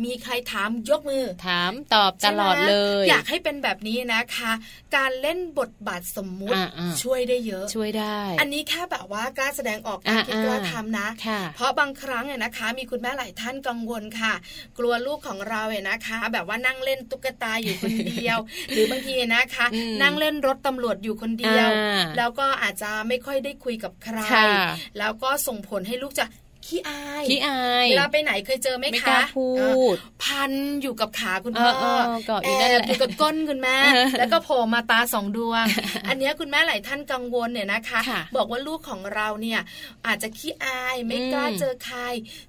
[0.05, 4.53] มีใครถามยกมือ ถามตอบตลอดเลย อยากให้เป็นแบบนี้นะคะ
[4.96, 14.35] การเล่นบทบาทสมมุติอ่าๆช่วยได้เยอะ ช่วยได้ อันนี้แค่แบบว่ากล้าแสดงออกกล้าคิดอ่าๆกล้าทำนะค่ะเพราะบางครั้งเนี่ยนะคะ มีคุณแม่หลายท่านกังวลค่ะ
[14.79, 24.51] กลัวลูกของเราเนี่ยนะคะ แบบว่านั่งเล่นตุ๊กตาอยู่คนเดียว หรือบางทีนะคะอืมนั่งเล่นรถตำรวจอยู่คนเดียวอ่าแล้วก็อาจจะไม่ค่อยได้คุยกับใครค่ะ
[24.99, 26.25] แล้วก็ส่งผลให้ลูกจะ
[26.68, 30.52] ขี้อายขี้อายเวลาไปไหนเคยเจอไหมไม่คะกล้าพูเออดพัน
[30.83, 33.76] อยู่กับขาคุณเอพ่อเออเกาะอยู่แอนั่นแหบละอยู่กับก้นคุณแม่
[34.18, 35.64] แล้วก็โผล่มาตาสองดวง
[36.09, 39.61] อันเนี้ยคุณแม่หลายท่านกังวลเนี่ยนะคะค่ะบอกว่าลูกของเราเนี่ย
[40.07, 42.00] อาจจะขี้อายไม่กล้าอืมเจอใคร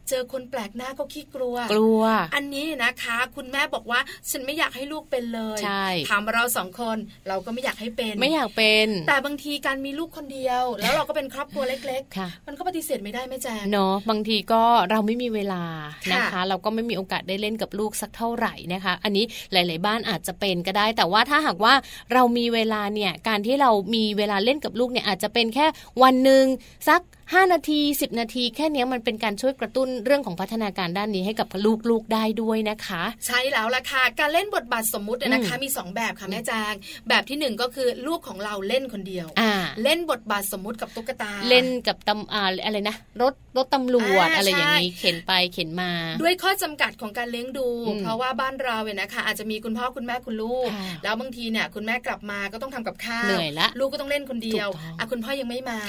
[0.10, 2.01] เจอคนแปลกหน้าก็ขี้กลัว กลัว
[2.36, 3.99] อันนี้นะคะ คุณแม่บอกว่า
[4.32, 15.63] ฉันไม่อยากให้ลูกเป็นเลยใช่ถามเราสองคนเราก็ไม่อยากให้เป็น ไม่อยากเป็น แต่บางทีการมีลูกคนเดียว แล้วเราก็เป็นครอบครัวเล็กค่ะๆมันก็ปฏิเสธไม่ได้แม่แจงเนาะบางทีก็เราไม่มีเวลา
[16.06, 21.74] ค่ะนะคะ เราก็ไม่มีโอกาสได้เล่นกับลูกสักเท่าไหร่นะคะ อันนี้หลาย ๆ บ้านอาจจะเป็นก็ได้ แต่ว่าถ้าหากว่า
[22.13, 25.65] เรามีเวลาเนี่ยการที่เรามีเวลาเล่นกับลูกเนี่ยอาจจะเป็นแค่
[26.04, 26.46] วันหนึ่ง
[26.89, 31.48] สัก 5 นาที 10 นาที แค่เนี้ยมันเป็นการช่วยกระตุ้นเรื่องของพัฒนาการด้านนี้ให้กับ
[31.90, 36.74] ลูกๆได้ด้วยนะคะ ใช่แล้วล่ะค่ะ การเล่นบทบาทสมมุติเนี่ยนะคะ มีสองแบบค่ะแม่แจง
[37.10, 47.68] แบบที่หนึ่งก็คือลูกของเราเล่นคนเดียวอ่าเล่นบทบาทสมมุติกับตุ๊กตา เล่นกับตำอ่าอะไรนะ รถรถตำรำรวจอะไรอย่างนี้เข็นไปเข็นมา ด้วยข้อจำกัดของการเลี้ยงดู
[48.02, 50.70] เพราะว่าบ้านเราเนี่ยนะคะ อาจจะมีคุณพ่อคุณแม่คุณลูก
[51.04, 54.68] แล้วบางทีเนี่ยคุณแม่กลับมาก็ต้องทำกับข้าวเหนื่อยละลูกก็ต้องเล่นคนเดียว
[55.00, 55.80] อะคุณพ่อยังไม่มา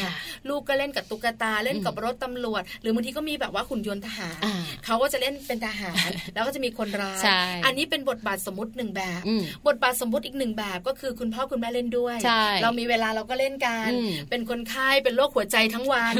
[0.48, 4.38] ลูกก็เล่นกับตุ๊กตาเล่นกับรถตำรวจ หรือบางทีก็มีแบบว่าหุ่นยนต์ทหาร
[4.84, 7.22] เขาก็จะเล่นเป็นทหาร แล้วก็จะมีคนร้าย
[7.64, 9.22] อันนี้เป็นบทบาทสมมติหนึ่งแบบ
[9.66, 12.16] บทบาทสมมติอีกหนึ่งแบบก็คือคุณพ่อคุณแม่เล่นด้วย
[12.62, 13.90] เรามีเวลาเราก็เล่นกัน
[14.30, 16.14] เป็นคนไข้เป็นโรคหัวใจทั้งวัน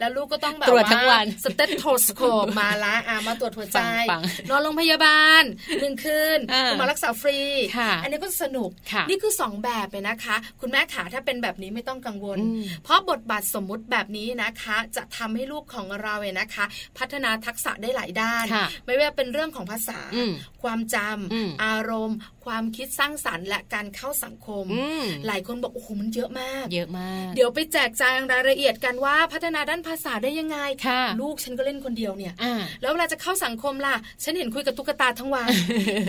[0.00, 3.80] แล้วลูกก็ต้องแบบว่า stethoscope มาละอามาตรวจหัวใจ
[4.48, 5.42] นอนโรงพยาบาล
[5.80, 6.38] หนึ่งคืน
[6.80, 7.38] มารักษาฟรี
[8.02, 8.70] อันนี้ก็สนุก
[9.08, 12.38] นี่คือสองแบบเลยนะคะ คุณแม่ขาถ้าเป็นแบบนี้ไม่ต้องกังวล
[12.84, 16.64] เพราะบทบาทสมมุติแบบนี้นะคะ จะทำให้ลูกของเราเนี่ยนะคะ
[16.98, 18.44] พัฒนาทักษะได้หลายด้าน
[18.86, 20.00] ไม่ว่าเป็นเรื่องของภาษา
[20.62, 24.64] ความจำอารมณ์ ความคิดสร้างสารรค์ และการเข้าสังคม
[25.26, 30.58] หลายคนบอกโอ้โหมันเยอะมาก เยอะมาก เดี๋ยวไปแจกแจงรายละเอียดกันว่าพัฒนาด้านภาษาได้ยังไง
[31.20, 32.34] ลูกฉันก็เล่นคนเดียวเนี่ย
[32.82, 35.48] แล้วเวลาจะเข้าสังคมล่ะ ฉันเห็นคุยกับตุ๊กตาทั้งวัน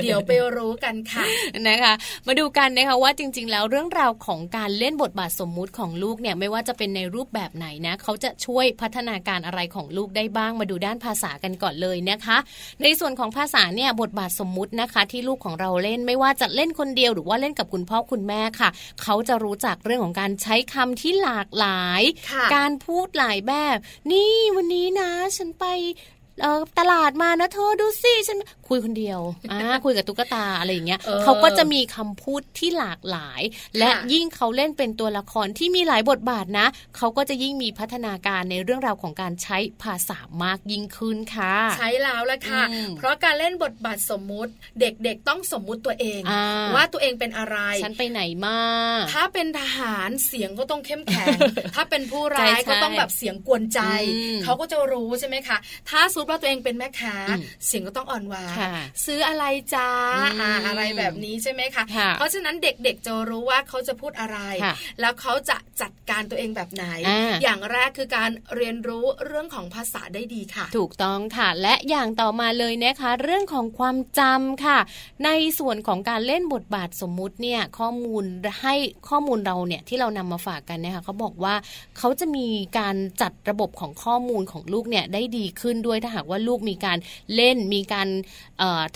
[0.03, 1.23] เดี๋ยวไปรู้กันค่ะ
[1.67, 1.93] นะคะ
[2.27, 12.37] มาดูกันนะคะว่าจริง ๆ แล้วเรื่องราวของการเล่นบทบาทสมมุติของลูกเนี่ยไม่ว่าจะเป็นในรูปแบบไหนนะเขาจะช่วยพัฒนาการอะไรของลูกได้บ้างมาดูด้านภาษากันก่อนเลยนะคะ
[12.83, 18.69] ในส่วนของภาษาเนี่ยบทบาทสมมุตินะคะ ที่ลูกของเราเล่นไม่ว่าจะเล่นคนเดียวหรือว่าเล่นกับคุณพ่อคุณแม่ค่ะ
[19.03, 22.01] เขาจะรู้จักเรื่องของการใช้คำที่หลากหลาย
[22.55, 23.77] การพูดหลายแบบ
[24.11, 25.65] นี่วันนี้นะ ฉันไป
[26.41, 29.19] เออตลาดมานะเธอดูสิฉันคุยคนเดียว
[29.51, 33.41] อ่าคุยกับตุ๊กตาอะไรอย่างเงี้ยเขาก็จะมีคำพูดที่หลากหลาย
[33.79, 36.67] และยิ่งเขาเล่นเป็นตัวละครที่มีหลายบทบาทนะ
[36.97, 42.63] เขาก็จะยิ่งมีพัฒนาการในเรื่องราวของการใช้ภาษามากยิ่งขึ้นค่ะ ใช้แล้วละค่ะ
[42.97, 46.21] เพราะการเล่นบทบาทสมมุติ เด็กๆต้องสมมุติตัวเอง
[46.75, 48.59] ว่าตัวเองเป็นอะไร ฉันไปไหนมา
[49.13, 51.37] ถ้าเป็นทหารเสียงก็ต้องเข้มแข็ง
[51.75, 53.79] ถ้าเป็นผู้ร้ายก็ต้องแบบเสียงกวนใจ
[54.43, 55.57] เขาก็จะรู้ใช่ไหมคะ
[55.89, 57.15] ถ้าสุดว่าตัวเองเป็นแม่ค้า
[57.65, 58.55] เสียงก็ต้องอ่อนหวาน
[59.05, 59.89] ซื้ออะไรจ้า
[60.67, 61.83] อะไรแบบนี้ใช่ไหมคะ
[62.13, 64.37] เพราะฉะนั้นเด็กๆจะรู้ว่าเขาจะพูดอะไร
[65.01, 66.85] แล้วเขาจะจัดการตัวเองแบบไหน
[67.43, 74.79] อย่างแรกคือการเรียนรู้เรื่องของภาษาได้ดีค่ะ ถูกต้องค่ะ และอย่างต่อมาเลยนะคะ เรื่องของความจำค่ะ
[75.25, 78.23] ในส่วนของการเล่นบทบาทสมมุติเนี่ยข้อมูล
[78.61, 78.75] ให้
[79.09, 81.55] ข้อมูลเราเนี่ยที่เรานำมาฝากกันนะคะเขาบอกว่า
[81.97, 82.47] เขาจะมี
[82.79, 86.97] การจัดระบบของข้อมูลของลูกเนี่ยได้ดีขึ้นด้วยถ้าหากว่าลูกมีการ
[87.35, 88.07] เล่นมีการ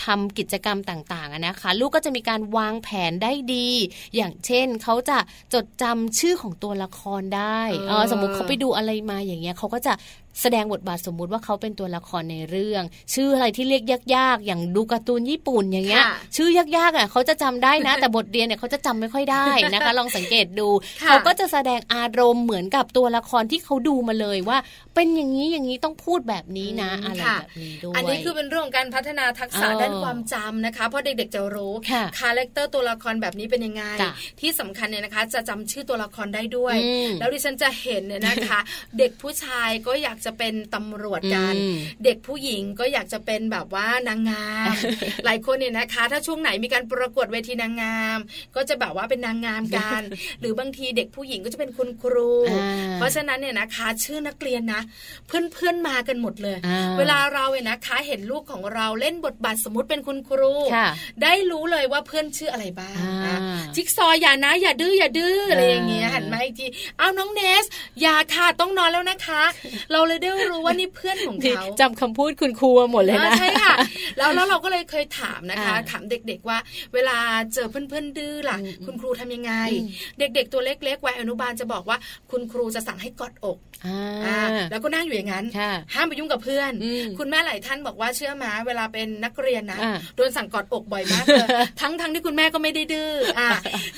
[0.06, 3.70] ทำกิจกรรมต่างๆนะคะ ลูกก็จะมีการวางแผนได้ดี
[4.16, 5.18] อย่างเช่นเขาจะ
[5.54, 7.62] จดจำชื่อของตัวละครได้
[8.12, 9.94] สมมติเขาไปดูอะไรมาอย่างเงี้ยเขาก็จะ
[10.42, 13.84] แสดงบทบาทสมมุติว่าเขาเป็นตัวละครในเรื่อง ชื่ออะไรที่เรียก
[14.16, 16.04] ยากๆ อย่างดูการ์ตูนญี่ปุ่นอย่างเงี้ย
[16.36, 20.70] ชื่อยากๆอะเขาจะจำได้นะ แต่บทเรียนเนี่ยเขาจะจำไม่ค่อยได้นะคะ ลองสังเกตดู
[21.08, 24.58] เขาก็จะแสดงอารมณ์เหมือนกับตัวละครที่เขาดูมาเลยว่า
[24.96, 31.74] เป็นอย่างนี้อย่างนี้ต้องพูดแบบนี้นะอะไรแบบนี้ด้วยอันนี้คือเป็นเรื่องของการพัฒนาทักษะด้านความจำนะคะ เพราะเด็กๆจะรู้
[32.20, 33.84] character ตัวละครแบบนี้เป็นยังไง
[34.42, 36.76] ที่สำคัญเนี่ยนะคะ จะจำชื่อตัวละครได้ด้วย
[37.20, 38.60] แล้วดิฉันจะเห็นเนี่ยนะคะ
[38.98, 41.54] เด็กผู้ชายก็อยากจะเป็นตำรวจกัน
[42.04, 44.74] เด็กผู้หญิงก็อยากจะเป็นแบบว่านางงาม
[45.26, 48.20] หลายคนเนี่ยนะคะ ถ้าช่วงไหนมีการประกวดเวทีนางงาม
[48.56, 50.02] ก็จะแบบว่าเป็นนางงามกัน
[50.40, 52.32] หรือบางทีเด็กผู้หญิงก็จะเป็นคุณครู
[52.96, 54.82] เพราะฉะนั้นเนี่ยนะคะชื่อนักเรียนนะ
[55.28, 56.58] เพื่อนเพื่อนมากันหมดเลย
[56.98, 60.54] เวลาเราเนี่ยนะคะเห็นลูกของเราเล่นบทบาทสมมติเป็นคุณครู
[61.24, 63.40] ได้รู้เลยว่าเพื่อนชื่ออะไรบ้าง
[63.76, 66.66] จิ๊กซออย่านะอย่าดื้ออย่าดื้ออะไรอย่างเงี้ยหันมาอีกที
[66.98, 67.66] เอาน้องเนส
[68.02, 69.44] อย่าค่ะต้องนอนแล้วนะคะ
[69.92, 73.74] เราเลยได้รู้ว่านี่เพื่อนของเขาจำคำพูดคุณครูมาหมดเลยนะใช่ค่ะ
[74.18, 76.58] แล้วแล้วเราก็เลยเคยถามนะคะ ถามเด็ก ๆว่า
[76.94, 77.18] เวลา
[77.54, 79.54] เจอเพื่อนๆดื้อล่ะ คุณครูทำยังไง
[80.20, 81.98] เด็ก ๆ ตัวเล็กๆวัยอนุบาลจะบอกว่า
[82.32, 83.58] คุณครูจะสั่งให้กอดอก
[84.72, 85.46] แล้วก็นั่งอยู่อย่างนั้น
[85.94, 86.72] ห้ามไปยุ่งกับเพื่อน
[87.20, 89.80] คุณแม่หลายท่านบอกว่าเชื่อมาเวลาเป็นนักเรียนนะ
[90.16, 91.48] โดนสั่งกอดอกบ่อยมากเลย
[91.82, 93.50] ทั้งทั้งที่คุณแม่ก็ไม่ได้ดื้ออ่า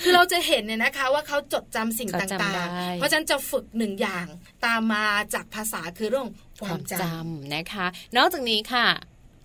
[0.04, 4.26] คือเราจะเห็นเนี่ยนะคะว่าเขาจดจำสิ่งต่างๆ เพราะฉะนั้นจะฝึกหนึ่งอย่าง
[4.66, 6.28] ตามมาจากภาษาคือเรื่อง
[6.64, 7.86] ความจำนะคะ
[8.18, 8.88] นอกจากนี้ค่ะ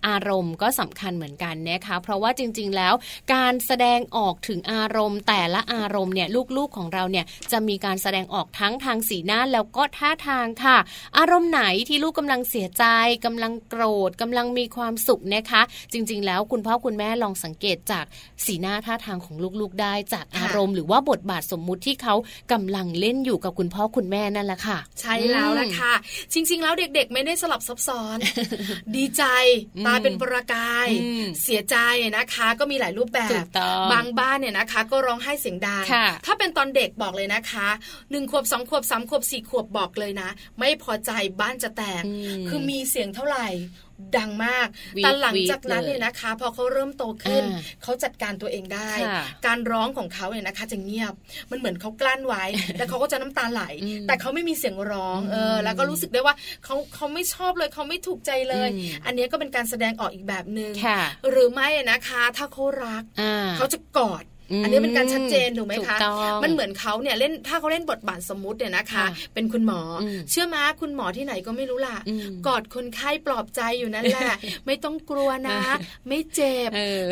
[0.07, 2.93] อารมณ์ก็สำคัญเหมือนกันนะคะเพราะว่าจริง ๆ แล้ว
[3.33, 10.77] การแสดงออกถึงอารมณ์ แต่ละอารมณ์เนี่ยลูกๆของเราเนี่ยจะมีการแสดงออกทั้งทางสีหน้าแล้วก็ท่าทางค่ะ
[11.17, 12.85] อารมณ์ไหนที่ลูกกำลังเสียใจ
[13.25, 15.61] กำลังโกรธกำลังมีความสุขนะคะ
[15.93, 18.05] จริง ๆ แล้วคุณพ่อคุณแม่ลองสังเกตจาก
[18.45, 22.15] สีหน้าท่าทางของลูกๆได้จากอารมณ์หรือว่าบทบาทสมมุติที่เขา
[22.51, 25.93] กำลังเล่นอยู่กับคุณพ่อคุณแม่นั่นแหละค่ะ ใช่แล้วละค่ะ
[26.33, 28.17] จริง ๆ แล้วเด็กๆ ไม่ได้สลับซับซ้อน
[28.95, 29.23] ดีใจ
[29.85, 30.89] ตาายเป็นประกาย
[31.43, 31.77] เสียใจ
[32.17, 33.43] นะคะ ก็มีหลายรูปแบบ
[33.93, 35.85] บางบ้านเนี่ยนะคะ ก็ร้องไห้เสียงดัง
[36.25, 37.67] ถ้าเป็นตอนเด็กบอกเลยนะคะ
[38.11, 40.29] หนึ่งขวบสองขวบสามขวบสี่ขวบบอกเลยนะ
[40.59, 42.03] ไม่พอใจบ้านจะแตก
[42.49, 43.47] คือมีเสียงเท่าไหร่
[44.17, 44.67] ดังมาก
[45.03, 47.43] แต่หลังจากนั้นเนี่ยนะคะ พอเขาเริ่มโตขึ้น
[47.83, 48.91] เขาจัดการตัวเองได้
[49.45, 51.13] การร้องของเขาเนี่ยนะคะจะเงียบ
[51.51, 52.43] มันเหมือนเขากลั้นไว้
[52.77, 53.63] แล้วเขาก็จะน้ำตาไหล
[54.07, 58.69] แต่เขาไม่มีเสียงร้อง เออ แล้วก็รู้สึกได้ว่าเขาเขาไม่ชอบเลยเขาไม่ถูกใจเลย
[59.05, 60.71] อันนี้ก็เป็นการแสดงออกอีกแบบหนึง่ง
[61.29, 63.03] หรือไม่นะคะ ถ้าเขารัก
[63.57, 64.23] เขาจะกอด
[64.63, 65.97] อันนี้เป็นการชัดเจนถูกไหมคะ
[66.43, 69.81] มันเหมือนเขาเนี่ยเล่นถ้าเขาเล่นบทบาทสมมุติเนี่ยนะคะ เป็นคุณหมอ
[70.29, 71.97] เชื่อมาคุณหมอที่ไหนก็ไม่รู้ล่ะ
[72.47, 74.33] กอดคนไข้ปลอบใจอยู่นั่นแหละ
[74.65, 75.59] ไม่ต้องกลัวนะ
[76.07, 76.69] ไม่เจ็บ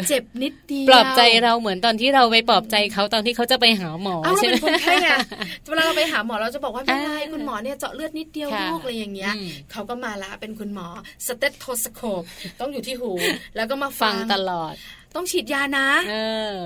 [0.09, 5.09] เจ็บนิดเดียวปลอบใจเราเหมือนตอนที่เราไปปลอบใจเขาตอนที่เขาจะไปหาหมอใช่ไหมคนไข้ไง
[5.67, 9.33] เวลาเราไปหาหมอเราจะบอกว่าไม่เป็นไรคุณหมอเนี่ยเจาะเลือดนิดเดียวลูกอะไรอย่างเงี้ย
[9.71, 10.87] เขาก็มาละเป็นคุณหมอ
[11.27, 12.23] สเตตโทสโคป
[12.59, 13.11] ต้องอยู่ที่หู
[13.55, 14.75] แล้วก็มาฟังตลอด
[15.15, 15.87] ต้องฉีดยานะ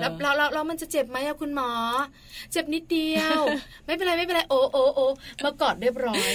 [0.01, 1.71] แล้วเราเราเรามันจะเจ็บไหมอะคุณหมอ
[2.51, 3.39] เจ็บนิดเดียว
[3.85, 5.05] ไม่เป็นไรไม่เป็นไรโอ้โอ้โอ้
[5.43, 6.29] มากอดเรียบร้อย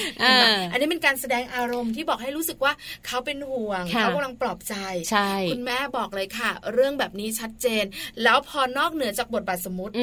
[0.72, 2.72] อันนี้เป็นการแสดงอารมณ์ที่บอกให้รู้สึกว่า
[3.06, 4.74] เขาเป็นห่วงเขากำลังปลอบใจ
[5.50, 7.84] คุณแม่บอกเลยค่ะ เรื่องแบบนี้ชัดเจน
[8.22, 9.94] แล้วพอนอกเหนือจากบทบาทสมมติ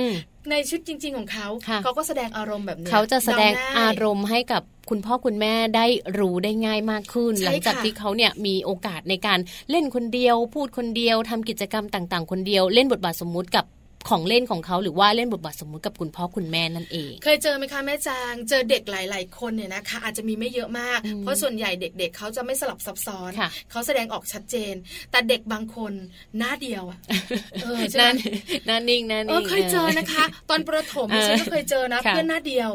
[0.49, 1.47] ในชุดจริง ๆ ของเขา
[1.83, 5.85] เขาก็แสดงอารมณ์แบบนี้เขาจะแสดงอารมณ์ให้กับคุณพ่อคุณแม่ได้
[6.19, 9.39] รู้ได้ง่ายมากขึ้น หลังจากที่เขาเนี่ยมีโอกาสในการ
[9.71, 13.65] เล่นคนเดียว พูดคนเดียวทำกิจกรรมต่าง ๆ คนเดียว เล่นบทบาทสมมุติกับ
[14.09, 23.31] ของเล่นของเขาหรือว่าเล่นบทบาทสมมุติกับคุณพ่อคุณแม่นั่นเอง เคยเจอไหมคะแม่จางเจอเด็กหลาย ๆ คนเนี่ยนะคะ อาจจะมีไม่เยอะมาก เพราะส่วนใหญ่เด็ก ๆเขาจะไม่สลับซับซ้อน
[23.71, 24.73] เขาแสดงออกชัดเจน
[25.11, 25.93] แต่เด็กบางคน
[26.37, 26.99] หน้าเดียวอะ
[27.63, 28.19] เออใช่ไหม
[28.67, 32.69] หน้านิ่งหน้านิ่งเคยเจอนะคะ ตอนประถมฉันก็เคยเจอนะเพื่อนหน้าเดียว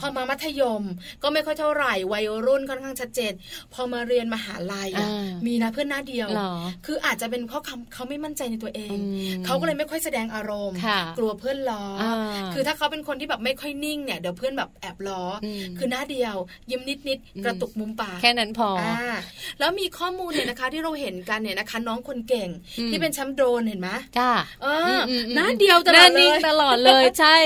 [0.00, 0.82] พอมามัธยม
[1.22, 3.32] ก็ไม่ค่อยเท่าไหร่วัยรุ่นค่อนข้างชัดเจน
[3.74, 4.90] พอมาเรียนมหาลัย
[5.46, 6.28] มีนะเพื่อนหน้าเดียว
[6.86, 7.62] คืออาจจะเป็นเพราะ
[7.94, 8.96] เขาไม่มั่นใจในตัวเอง
[9.46, 10.67] เขาก็เลยไม่ค่อยแสดงอารมณ์
[11.18, 11.84] กลัวเพื่อนล้อ
[12.54, 15.22] คือถ้าเขาเป็นคนที่แบบไม่ค่อยนิ่งเนี่ยเดี๋ยวเพื่อนแบบแอบล้อ
[15.78, 16.36] คือหน้าเดียว
[16.70, 18.88] ยิ้มนิดนิดกระตุกมุมปาก แค่นั้นพออ
[19.58, 22.48] แล้วมีข้อมูลเนี่ยนะคะ ที่เราเห็นกันเนี่ยนะคะ น้องคนเก่ง
[22.90, 24.30] ที่เป็นแชมป์โดรนเห็นไหมจ้า
[25.34, 27.36] หน้าเดียวตลอดเลยตลอดเลยใช่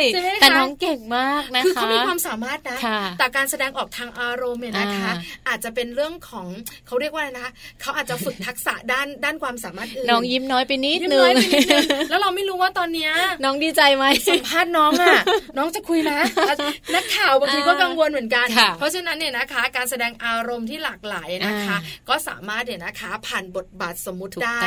[0.41, 2.79] แต่น้องเก่งมากนะคะคือเขามีความสามารถนะ
[3.19, 5.13] แต่การแสดงออกทางอารมณ์เนี่ยนะคะ
[5.49, 6.47] อาจจะเป็นเรื่องของ
[6.87, 11.35] เขาเรียกว่าอะไรนะคะเขาอาจจะฝึกทักษะด้านด้านความสามารถอื่นน้องยิ้มน้อยไปนิดนึง
[12.11, 13.12] แล้วเราไม่รู้ว่าตอนเนี้ย
[13.45, 15.17] น้องดีใจไหมสัมภาษณ์น้องอะ
[15.57, 16.19] น้องจะคุยนะ
[16.95, 18.47] นักข่าวบางทีก็กังวลเหมือนกัน
[18.79, 21.77] เพราะฉะนั้นเนี่ยนะคะ การแสดงอารมณ์ที่หลากหลายนะคะ
[22.09, 24.61] ก็สามารถเนี่ยนะคะ ผ่านบทบาทสมมุติได้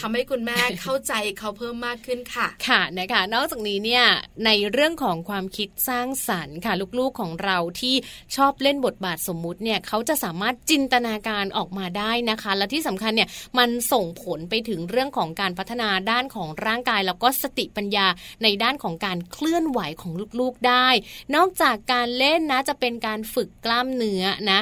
[0.00, 4.04] ทำให้คุณแม่เข้าใจเขาเพิ่มมากขึ้นค่ะ ค่ะนะคะ นอกจากนี้เนี่ย
[4.46, 7.94] ในเรื่องของความคิดสร้างสรรค์ค่ะลูกๆของเราที่
[8.36, 18.06] ชอบเล่นบทบาทสมมุติเนี่ยเขาจะสามารถจินตนาการออกมาได้นะคะ และที่สำคัญเนี่ยมันส่งผลไปถึงเรื่องของการพัฒนาด้านของร่างกายแล้วก็สติปัญญา
[18.42, 20.88] ในด้านของการเคลื่อนไหวของลูกๆได้
[21.34, 24.60] นอกจากการเล่นนะจะเป็นการฝึกกล้ามเนื้อนะ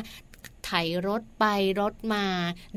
[0.73, 1.47] ไถรถไป
[1.81, 2.25] รถมา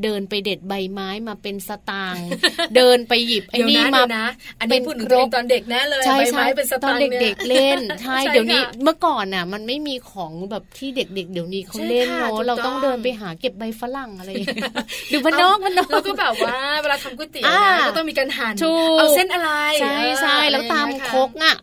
[0.03, 2.27] เดินไปเด็ดใบไม้มาเป็นสตางค์
[2.75, 4.25] เดินไปหยิบไอ้นี่มานะ
[4.59, 14.29] อันนี้พูดถึงตอนเด็กแน่เลยใช่ใช่เป็นสตางค์เด็กๆเล่นใช่เดี๋ยวนี้เมื่อก่อนน่ะ มันไม่มีของแบบที่เด็ก ๆ เดี๋ยวนี้เขาเล่นเนาะเราต้องเดินไปหาเก็บใบฝรั่งอะไร
[15.11, 17.45] ดูพนอกพนอกแล้วก็แบบว่าเวลาทำก๋วยเตี๋ยว
[17.87, 18.55] ก็ต้องมีการหั่น
[18.99, 19.51] เอาเส้นอะไร
[19.81, 21.55] ใช่ใช่แล้วตามคกอะ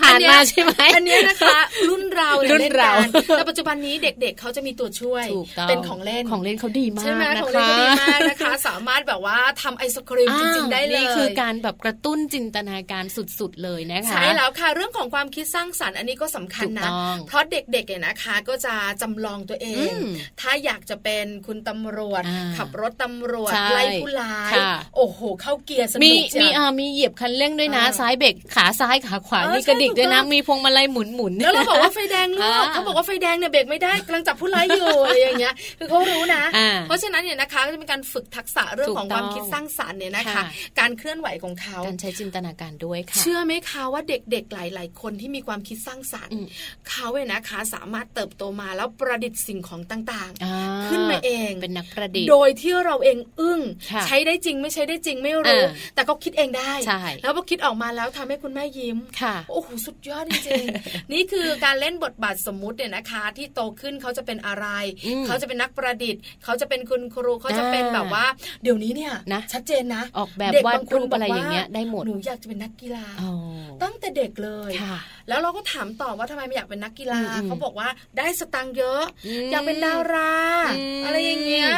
[0.00, 1.56] ผ่านมาใช่ไหมอันนี้นะคะ
[1.88, 2.92] รุ่นเรารุ่นเรา
[3.36, 5.26] แต่ปัจจุบันนี้เด็ก ๆเขาจะมีตัวช่วย
[5.68, 16.90] เป็นของเล่นของเล่นเขาดีมากใช่ไหมของเล่นเขาดีมากนะคะ สามารถแบบว่าทำไอศครีมจริงๆได้เลยนี่คือการแบบกระตุ้นจินตนาการสุดๆเลยนะคะใช่แล้วค่ะเรื่องของความคิดสร้างสรรค์อันนี้ก็สำคัญนะ
[17.28, 19.92] เพราะเด็กๆเนี่ยนะคะ ก็จะจำลองตัวเอง
[20.40, 22.22] ถ้าอยากจะเป็นคุณตำรวจ
[22.56, 24.52] ขับรถตำรวจไล่ผู้ร้าย
[24.96, 36.42] โอ้โห เข้าเกียร์สนุกมีมีอ่ามีเหยียบคันเร่งด้วยนะซ้ายเบรกขาซ้ายขาขวามีกระดิกด้วยนะมีพวงมาลัยหมุนๆแล้วเราบอกว่าไฟแดงลูกเขาบอกว่าไฟแดงเนี่ยเบรกไม่ได้กำลังจับผู้ร้ายอยู่อะไรอย่างเงี้ยคือเขารู้นะ
[36.86, 40.42] เพราะฉะนั้นเนี่ยนะคะก็จะเป็นการฝึกทักษะเรื่องของความคิดสร้างสรรค์เนี่ยนะคะ
[40.80, 46.40] การเคลื่อนไหวของเขาการใช้จินตนาการด้วยค่ะเชื่อไหมคะว่าเด็กๆหลาย ๆ คนที่มีความคิดสร้างสรรค์
[46.90, 53.60] เขาเนี่ยนะคะสามารถเติบโตมาแล้วประดิษฐ์สิ่งของต่างๆ ขึ้นมาเองเป็นนักประดิษฐ์ โดยที่เราเองอึ้ง
[54.06, 55.62] ใช้ได้จริงไม่ใช้ได้จริงไม่รู้
[55.94, 56.72] แต่ก็คิดเองได้
[57.22, 58.98] แล้วพอคิดออกมาแล้วทำให้คุณแม่ยิ้ม
[59.50, 64.66] โอ้โหสุดยอดจริงๆนี่คือการเล่นบทบาทสมมุติเนี่ยนะคะ ที่โตขึ้นเขาจะเป็นอะไร
[65.26, 68.24] เขาจะเป็นนักประดิษฐ์ เขาจะเป็นคุณครูเขาจะเป็นแบบว่า
[68.62, 73.06] เดี๋ยวนี้เนี่ยนะชัดเจนนะ ออกแบบวาดรูปอะไรอย่างเงี้ยได้หมดหนูอยากจะเป็นนักกีฬา
[73.82, 74.70] ตั้งแต่เด็กเลย
[75.28, 79.02] แล้วเราก็ถามต่อว่าทำไมไม่อยากเป็นนักกีฬาเขาบอกว่าได้สตังค์เยอะ
[79.50, 80.32] อยากเป็นดารา
[81.06, 81.68] อะไรอย่างเงี้ย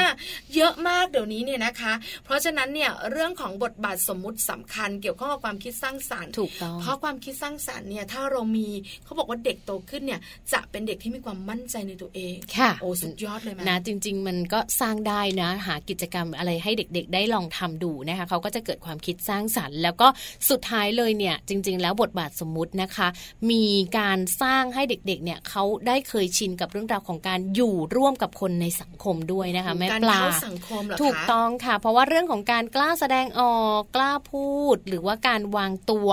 [0.57, 1.92] เยอะมากเดี๋ยวนี้เนี่ยนะคะ
[2.25, 8.68] เพราะฉะนั้นเนี่ยเรื่องของบทบาทสมมุติสำคัญ เกี่ยวข้องกับความคิดสร้างสรรค์ถูกต้องเพราะความคิดสร้างสรรค์เนี่ยถ้าเรามี
[9.05, 10.20] เขาบอกว่าเด็กโตขึ้นเนี่ย
[10.53, 20.08] จะเป็นเด็กที่มีความมั่นใจในตัวเองค่ะโอ้สุดยอดเลยนะจริง ๆ มันก็สร้างได้นะ หากิจกรรมอะไรให้เด็ก ๆ ได้ลองทำดูนะคะเขาก็จะเกิดความคิดสร้างสรรค์ แล้วก็
[20.50, 23.08] สุดท้ายเลยเนี่ย จริง ๆ แล้วบทบาทสมมุตินะคะ
[23.50, 23.64] มี
[23.98, 36.08] การสร้างให้เด็ก ๆ เนี่ยเขาได้เคยชินกับเรื่องราวของการอยู่ร่วมกับคนในสังคมด้วยนะคะแม่ปลาสังคมถูกต้องค่ะ เพราะว่าเรื่องของการกล้าแสดงออกกล้าพูด หรือว่าการวางตัว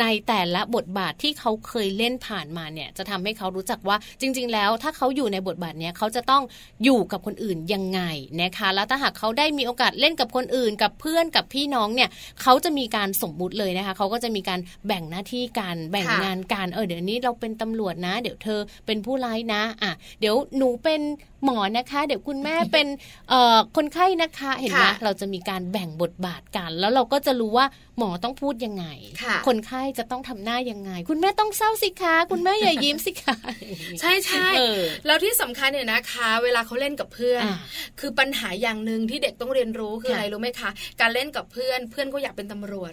[0.00, 6.42] ในแต่ละบทบาทที่เขาเคยเล่นผ่านมาเนี่ยจะทำให้เขารู้จักว่าจริง ๆ แล้วถ้าเขาอยู่ในบทบาทเนี้เขาจะต้อง
[6.84, 8.00] อยู่กับคนอื่นยังไง
[8.42, 12.10] นะคะ แล้วถ้าหากเขาได้มีโอกาสเล่นกับคนอื่น กับเพื่อนกับพี่น้องเนี่ย
[12.42, 21.00] เขาจะมีการสมมุติเลยนะคะเขาก็จะมีการแบ่งหน้าที่กันแบ่งงานการเออเดี๋ยวนี้เราเป็นตำรวจนะ เดี๋ยวเธอเป็นผู้ร้ายนะอะเดี๋ยวหนูเป็น
[21.44, 22.86] หมอนะคะ เดี๋ยวคุณแม่เป็น
[23.76, 27.66] คนไข้นะคะเห็นไหมเราจะมีการแบ่งบทบาทกัน แล้วเราก็จะรู้ว่า
[27.98, 28.86] หมอต้องพูดยังไง
[29.48, 33.36] คนไข้จะต้องทำหน้ายังไง คุณแม่ต้องเศร้าสิคะคุณแม่อย่ายิ้มสิคะ
[34.00, 34.48] ใช่ใช่
[35.06, 37.42] แล้วที่สำคัญเนี่ยนะคะ เวลาเขาเล่นกับเพื่อน
[38.00, 40.70] คือปัญหาอย่างหนึ่งที่เด็กต้องเรียนรู้คืออะไรรู้ไหมคะ
[41.00, 42.92] การเล่นกับเพื่อนเพื่อนก็อยากเป็นตำรวจ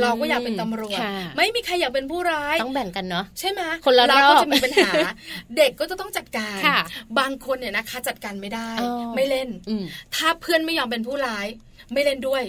[0.00, 0.98] เราก็อยากเป็นตำรวจ
[1.36, 4.90] ไม่มีใครอยากเป็นผู้ร้ายต้องแบ่งกันเนาะใช่ไหมคนละเราก็จะมีปัญหา
[5.56, 6.58] เด็กก็จะต้องจัดการ
[7.18, 8.68] บางคนเนี่ยนะคะ จัดการไม่ได้
[9.16, 9.48] ไม่เล่น
[10.16, 11.46] ถ้าเพื่อนไม่ยอมเป็นผู้ร้าย
[11.92, 12.42] ไม่เล่นด้วย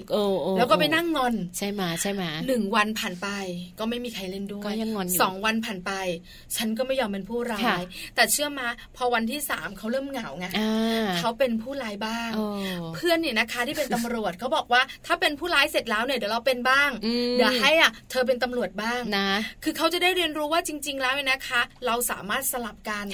[0.58, 3.28] แล้วก็ไปนั่งงอนใช่ไหมใช่ไหมหนึ่งวันผ่านไป
[3.80, 5.92] ก็ไม่มีใครเล่นด้วยก็ยังงอนสองวันผ่านไป
[6.56, 7.82] ฉันก็ไม่ยอมเป็นผู้ร้าย
[8.16, 10.46] แต่เชื่อมาพอวันที่สามเขาเริ่มเหงาไง
[11.20, 12.32] เขาเป็นผู้ร้ายบ้าง
[12.96, 16.90] เพื่อนเนี่ยนะคะที่เป็นตำรวจเขาบอกว่าถ้าเป็นผู้ร้ายเสร็จแล้วเนี่ยเดี๋ยวเราเป็นบ้าง
[17.38, 19.30] เดี๋ยวให้อะเธอเป็นตำรวจบ้างนะ
[19.64, 23.06] คือเขาจะได้เรียนรู้ว่าจริง ๆ แล้วเนี่ยนะคะ เราสามารถสลับกัน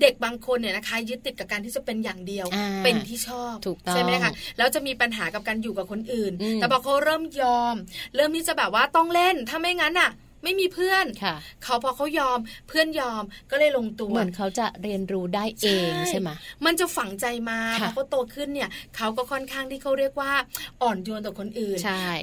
[0.00, 2.46] เด็กบางคนเนี่ยนะคะ ยึดติดกับการที่จะเป็นอย่างเดียว
[2.84, 3.56] เป็นที่ชอบ
[3.90, 7.74] ใช่ไหมคะแล้วจะมีปัญหากับการอยู่กับคนอื่น แต่พอเขาเริ่มยอม
[8.16, 10.10] เริ่มที่จะแบบว่าต้องเล่นถ้าไม่งั้นอะ
[10.42, 11.04] ไม่มีเพื่อน
[11.64, 12.38] เขาพอเขายอม
[12.68, 16.30] เพื่อนยอมก็เลยลงตัว เหมือนเขาจะเรียนรู้ได้เองใช่ไหม
[16.64, 20.32] มันจะฝังใจมาพอเขาโตขึ้นเนี่ยเขาก็ค่อนข้างที่เขาเรียกว่า
[20.82, 21.78] อ่อนโยนต่อคนอื่น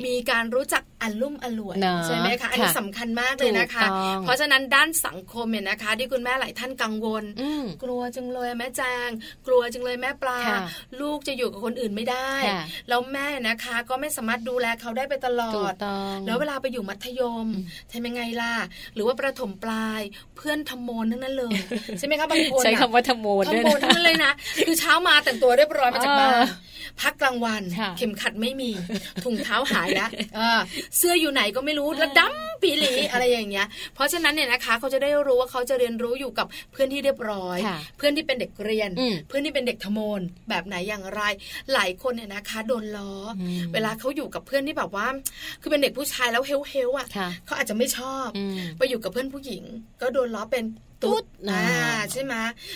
[0.07, 3.87] มีการรู้จักอันลุ่มอล่วยใช่ไหมคะ อันนี้สำคัญมากเลยนะคะ
[4.23, 7.23] เพราะฉะนั้นด้านสังคมเนี่ยนะคะ ที่คุณแม่หลายท่านกังวล
[7.83, 9.09] กลัวจังเลยแม่แจง
[9.47, 10.39] กลัวจังเลยแม่ปลา
[11.01, 12.31] ลูกจะอยู่กับคนอื่นไม่ได้
[12.89, 15.73] แล้วแม่นะคะก็ไม่สามารถดูแลเขาได้ไปตลอด
[16.25, 17.47] แล้วเวลาไปอยู่มัธยม
[17.89, 18.53] ใช่ไหมยังไงล่ะ
[18.95, 20.01] หรือว่าประถมปลาย
[20.37, 21.55] เพื่อนทำโมนทั้งนั้นเลย
[21.99, 24.31] ใช่ไหมคะบางคนใช้คำว่าทำโมนทำโมนทั้งนั้นเลยนะ
[24.65, 26.33] คือเช้ามาแต่งตัวเรียบร้อยมาจากบ้าน
[27.01, 27.63] พักกลางวัน
[27.97, 28.71] เข็มขัดไม่มี
[29.23, 30.09] ถุงเท้าหายแล้ว
[30.97, 37.57] เสื้ออยู่ไหนก็ไม่รู้แล้วดำปีหลีอะไรอย่างเงี้ย เพราะฉะนั้นเนี่ยนะคะเขาจะได้รู้ว่าเขาจะเรียนรู้อยู่กับเพื่อนที่เรียบร้อย
[37.97, 38.89] เพื่อนที่เป็นเด็กเรียน
[39.27, 41.21] เพื่อนที่เป็นเด็กทโมนแบบไหนอย่างไร
[41.73, 43.13] หลายคนเนี่ยนะคะ โดนล้อ
[43.73, 45.07] เวลาเขาอยู่กับเพื่อนที่แบบว่า
[45.61, 47.07] คือเป็นเด็กผู้ชายแล้วเฮลเฮลอะ
[47.45, 48.29] เขาอาจจะไม่ชอบ
[48.77, 49.63] ไปอยู่กับเพื่อนผู้หญิง
[50.01, 50.65] ก็โดนล้อเป็น
[51.03, 51.63] ตุ๊ดอ่า
[52.11, 52.33] ใช่ไหม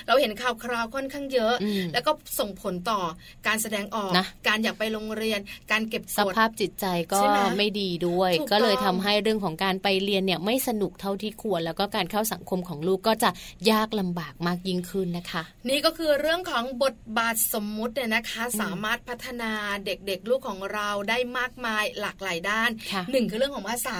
[0.07, 1.55] เราเห็นข่าวคราวค่อนข้างเยอะ
[1.93, 2.99] แล้วก็ส่งผลต่อ
[3.47, 5.39] การแสดงออกนะการอยากไปโรงเรียน
[5.71, 7.19] การเก็บสภาพจิตใจก็
[7.57, 13.29] ไม่ดีด้วย ก็เลยทำให้เรื่องของการไปเรียนเนี่ยไม่สนุกเท่าที่ควร แล้วก็การเข้าสังคมของลูกก็จะ
[13.71, 19.51] ยากลำบากมากยิ่งขึ้นนะคะ นี่ก็คือเรื่องของบทบาทสมมุติเนี่ยนะคะ สามารถพัฒนา
[19.85, 22.69] เด็กๆ ลูกของเราได้มากมายหลากหลายด้าน
[23.11, 23.99] หนึ่งคือเรื่องของภาษา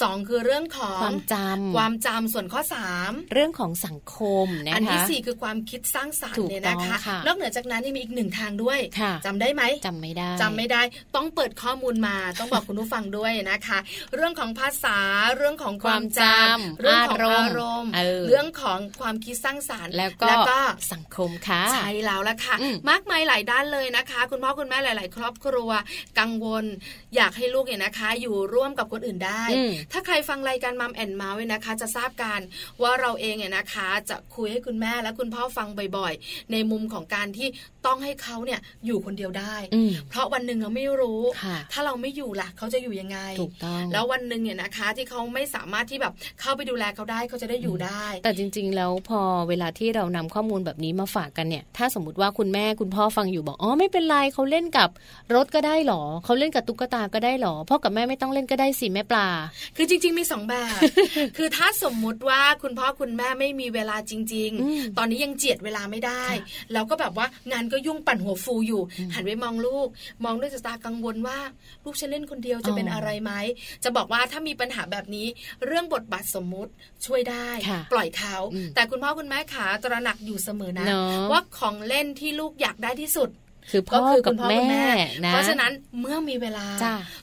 [0.00, 8.78] สองคือเรื่องของความจำความจำส่วนข้อสามเรื่องของสังคมนะคะอันที่สี่คือความคิดสร้างสรรค์เนี่ยนะคะนอกเหนือจากนั้นยังมีอีกหนึ่งทางด้วย
[9.26, 10.82] จำได้ไหมจำไม่ได้จำไม่ได้
[11.16, 13.78] ต้องเปิดข้อมูลมาต้องบอกคุณผู้ฟังด้วยนะคะ
[14.14, 14.98] เรื่องของภาษา
[15.36, 17.90] เรื่องของความจำเรื่องของอารมณ์
[18.28, 20.58] เรื่องของความคิดสร้างสรรค์แล้วก็
[20.92, 22.56] สังคมค่ะใช่แล้วละค่ะ
[22.90, 25.70] มากมายหลายด้านเลยนะคะ คุณพ่อคุณแม่หลาย ๆ ครอบครัว
[26.18, 26.64] กังวล
[27.16, 29.44] อยากให้ลูกเนี่ยนะคะ อยู่ร่วมกับคนอื่นได้
[29.92, 32.40] ถ้าใครฟังรายการมัมแอนเมาส์นะคะ จะทราบกัน
[32.82, 37.48] ว่าเราเองเนี่ยนะคะ จะคุยให้คุณแม่และคุณพ่อฟังบ่อยๆ ในมุมของการที่
[37.86, 39.56] ต้องให้เขาเนี่ยอยู่คนเดียวได้
[40.10, 41.20] เพราะวันหนึ่งเราไม่รู้
[41.72, 54.88] ถ้าเราไม่อยู่ล่ะเขาจะอยู่ยังไงถูกต้องแล้ววันหนึ่งเนี่ยนะคะ ที่เขาไม่สามารถที่แบบเข้าไปดูแลเขาได้เขาจะได้อยู่ได้ แต่จริง ๆ แล้วพอเวลาที่เรานำข้อมูลแบบนี้มาฝากกันเนี่ย ถ้าสมมติว่าคุณแม่คุณพ่อฟังอยู่บอกอ๋อไม่เป็นไรเขาเล่นกับ
[55.34, 59.28] รถก็ได้หรอเขาเล่นกับตุ๊กตาก็ได้หรอพ่อกับแม่ไม่ต้องเล่นก็ได้สิแม่ปลา
[59.76, 60.78] คือจริง ๆ มีสองแบบ
[61.36, 66.24] คือถ้าสมมุติว่าคุณพ่อคุณคุณแม่ไม่มีเวลาจริง ๆ ตอนนี้ยังเจียดเวลาไม่ได้
[66.72, 68.82] แล้วก็แบบว่างานก็ยุ่งปั่นหัวฟูอยู่
[69.14, 69.88] หันไปมองลูก
[70.24, 71.38] มองด้วยสายตากังวลว่า
[71.84, 73.32] ลูกฉันเล่นคนเดียวจะเป็นอะไรไหม
[73.84, 75.26] จะบอกว่าถ้ามีปัญหาแบบนี้
[75.66, 76.72] เรื่องบทบาทสมมุติ
[77.06, 77.48] ช่วยได้
[77.92, 78.36] ปล่อยเขา
[78.74, 80.86] แต่คุณพ่อคุณแม่ขาตระหนักอยู่เสมอนะ
[81.30, 83.30] ว่าของเล่นที่ลูกอยากได้ที่สุด
[83.70, 84.86] คือพ่อกับแม่
[85.26, 86.66] นะเพราะฉะนั้นเมื่อมีเวลา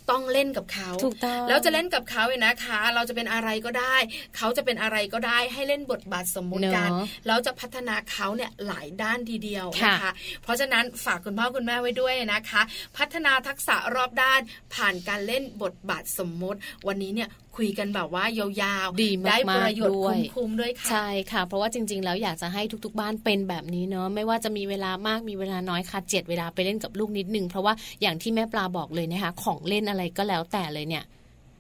[0.09, 3.95] ต้องเล่นกับเขาถูกต้องแล้วจะเล่นกับเขาเนี่ยนะคะ เราจะเป็นอะไรก็ได้
[4.37, 6.89] เขาจะเป็นอะไรก็ได้ให้เล่นบทบาทสมมุติกัน
[7.27, 10.11] แล้วจะพัฒนาเขาเนี่ยหลายด้านทีเดียวนะคะ
[10.43, 12.61] เพราะฉะนั้นฝากคุณพ่อคุณแม่ไว้ด้วยนะคะ
[12.97, 14.39] พัฒนาทักษะรอบด้าน
[14.75, 19.99] ผ่านการเล่นบทบาทสมมุติ วันนี้เนี่ยคุยกันแบบว่ายาวๆ ดีได้ประโยชน์
[20.35, 31.03] คุ้มๆด้วยค่ะ ใช่ค่ะ เพราะว่าจริง ๆ แล้วอยากจะให้ทุก ๆ บ้านเป็นแบบนี้เนาะ ไม่ว่าจะมีเวลามาก มีเวลาน้อยค่ะเจ็ดเวลาไปเล่นกับลูกนิดนึง เพราะว่าอย่างที่แม่ปลาบอกเลยนะคะ ของเล่นอะไรก็แล้วแต่เลยเนี่ย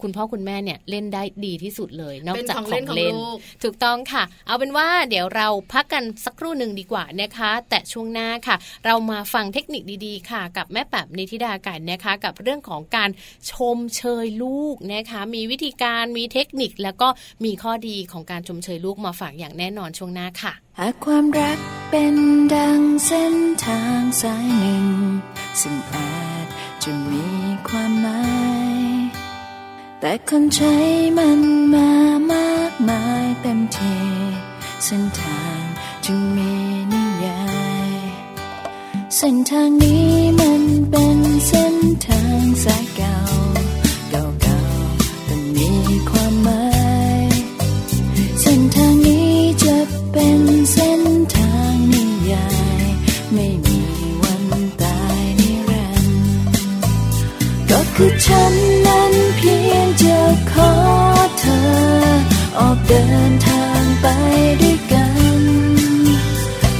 [0.03, 3.15] คุณพ่อคุณแม่เนี่ยเล่นได้ดีที่สุดเลย นอกจากของเล่น
[3.63, 13.09] ถูกต้องค่ะ เอาเป็นว่าเดี๋ยวเราพักกันสักครู่หนึ่งดีกว่านะคะ แต่ช่วงหน้าค่ะ เรามาฟังเทคนิคดีๆ ค่ะ กับแม่แบบนิธิดากันนะคะ กับเรื่องของการ
[13.51, 17.07] ชมเชยลูกนะคะ มีวิธีการมีเทคนิคแล้วก็
[17.45, 21.57] มีข้อดีของการชมเชยลูกมาฝากอย่างแน่นอนช่วงหน้าค่ะหากความรัก
[21.91, 22.15] เป็น
[22.53, 24.87] ดังเส้นทางสายหนึ่ง
[25.61, 26.47] ซึ่งอาจ
[26.83, 27.25] จะมี
[27.67, 28.30] ความหมาย
[30.03, 30.75] แต่คนใช้
[31.17, 31.41] มัน
[31.73, 31.89] มา
[32.31, 33.95] มากมายเต็มที
[34.85, 35.59] เส้นทาง
[36.05, 36.51] จึงมี
[36.91, 37.43] นิยา
[37.87, 37.91] ย
[39.15, 41.75] เส้นทางนี้มันเป็นเส้น
[42.05, 43.40] ทางสายเก่า
[58.03, 58.53] คือฉัน
[58.87, 60.19] นั้นเพียงจะ
[60.51, 60.71] ขอ
[61.39, 61.61] เธอ
[62.57, 64.05] ออกเดินทางไป
[64.61, 65.05] ด้วยกั
[65.39, 65.41] น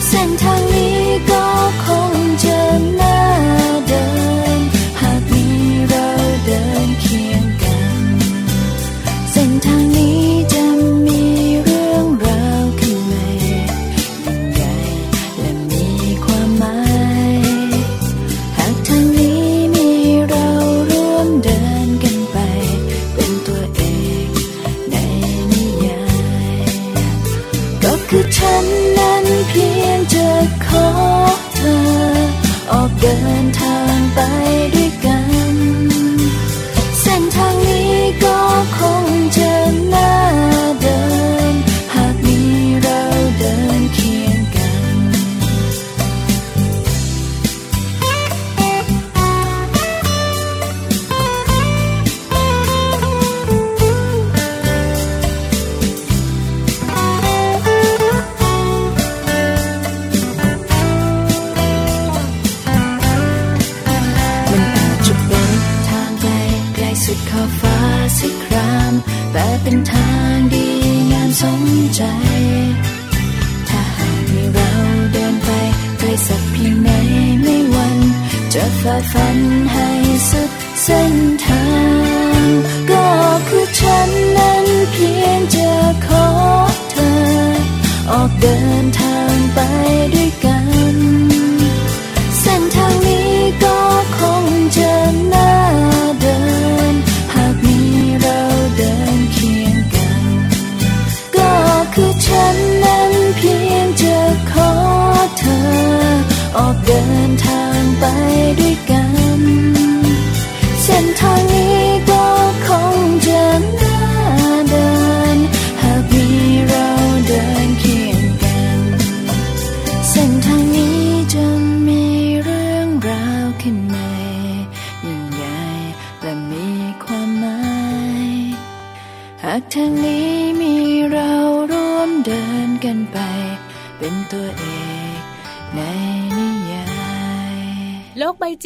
[0.07, 1.45] เส้นทางนี้ก็
[1.84, 2.11] คง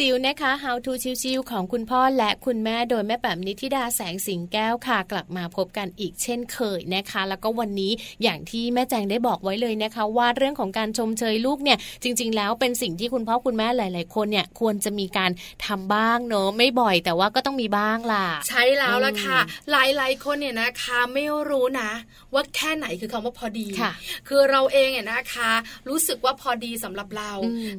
[0.06, 0.92] ิ๋วนะคะ How to
[1.22, 7.92] ชิวๆของคุณพ่อและคุณแม่โดยแม่แป๋มนิธิดาแสงสิงแก้วค่ะ กลับมาพบกันอีกเช่นเคยนะคะ แล้วก็วันนี้
[8.22, 15.30] อย่างที่แม่แจงได้บอกไว้เลยนะคะ ว่าเรื่องของการชมเชยลูกเนี่ยจริง ๆ แล้วเป็นสิ่งที่คุณพ่อคุณแม่หลาย ๆ คนเนี่ยควรจะมีการ
[15.66, 19.38] ทำบ้างเนอะไม่บ่อยแต่ว่าก็ต้องมีบ้างล่ะ ใช่แล้วล่ะค่ะ
[19.70, 21.90] หลายๆคนเนี่ยนะคะไม่รู้นะ
[22.34, 23.92] ว่าแค่ไหนคือคำว่าพอดีค่ะ
[24.28, 25.52] คือเราเองเนี่ยนะคะ
[25.88, 27.32] รู้สึกว่าพอดีสำหรับเรา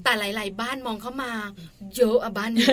[0.03, 1.31] แต่หลาย ๆ บ้านมองเข้ามา
[1.95, 2.65] เยอะอะบ้านนี้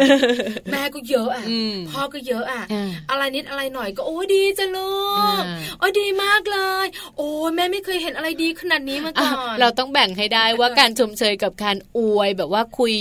[0.73, 1.45] แม่ก็เยอะอะ
[1.91, 2.63] พ่อก็เยอะอะ
[3.11, 4.95] อะไรนิดอะไรหน่อยก็โอ้ดีจ้ะลู
[5.41, 5.43] ก
[5.79, 12.95] โอ้ดีมากเลย โอ้แม่ไม่เคยเห็นอะไรดีขนาดนี้มาก่อนเราต้องแบ่งให้ได้ว่าการชมเชยกับการอวยแบบว่าคุย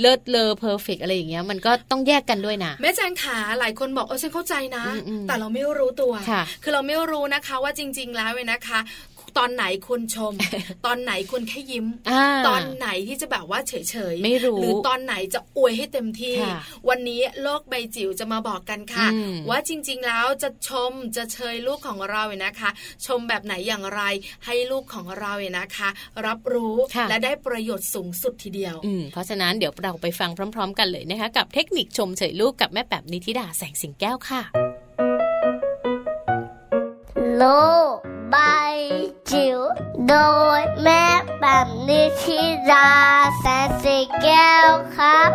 [0.00, 4.84] เลิศเลอเพอร์เฟกอะไรอย่างเงี้ยมันก็ต้องแยกกันด้วยนะแม่แจงขาหลายคนบอกเออฉันเข้าใจนะ
[5.28, 6.12] แต่เราไม่รู้ตัว
[6.62, 8.80] คือเราไม่รู้นะคะว่าจริง ๆ แล้วเว้นะคะ
[9.38, 10.32] ตอนไหนคุณชม
[10.86, 11.86] ตอนไหนคุณแค่ยิ้ม
[12.48, 16.36] ตอนไหนที่จะแบบว่าเฉยๆไม่รู้หรือตอนไหนจะอวยให้เต็มที่
[16.88, 19.06] วันนี้โลกใบจิ๋วจะมาบอกกันค่ะ
[19.50, 22.70] ว่าจริง ๆ แล้วจะชมจะเชยลูกของเราเนี่ยนะคะ
[23.06, 24.02] ชมแบบไหนอย่างไร
[24.46, 25.88] ให้ลูกของเราเนี่ยนะคะ
[26.26, 26.76] รับรู้
[27.08, 28.76] และได้ประโยชน์สูงสุดทีเดียว
[29.12, 34.42] เพราะฉะนั้นเดี๋ยวเราไปฟังพร้อม ๆ กันเลยนะคะกับเทคนิคชมเฉยลูกกับแม่แบบนิธิดาแสงสิงแก้วค่ะ
[37.36, 37.44] โล
[38.34, 38.74] บาย
[39.34, 39.60] จิ๋ว
[40.08, 40.14] โด
[40.58, 41.04] ยแม่
[41.40, 42.88] แบบนิชิรา
[43.38, 45.30] แสนสีแก้วครับ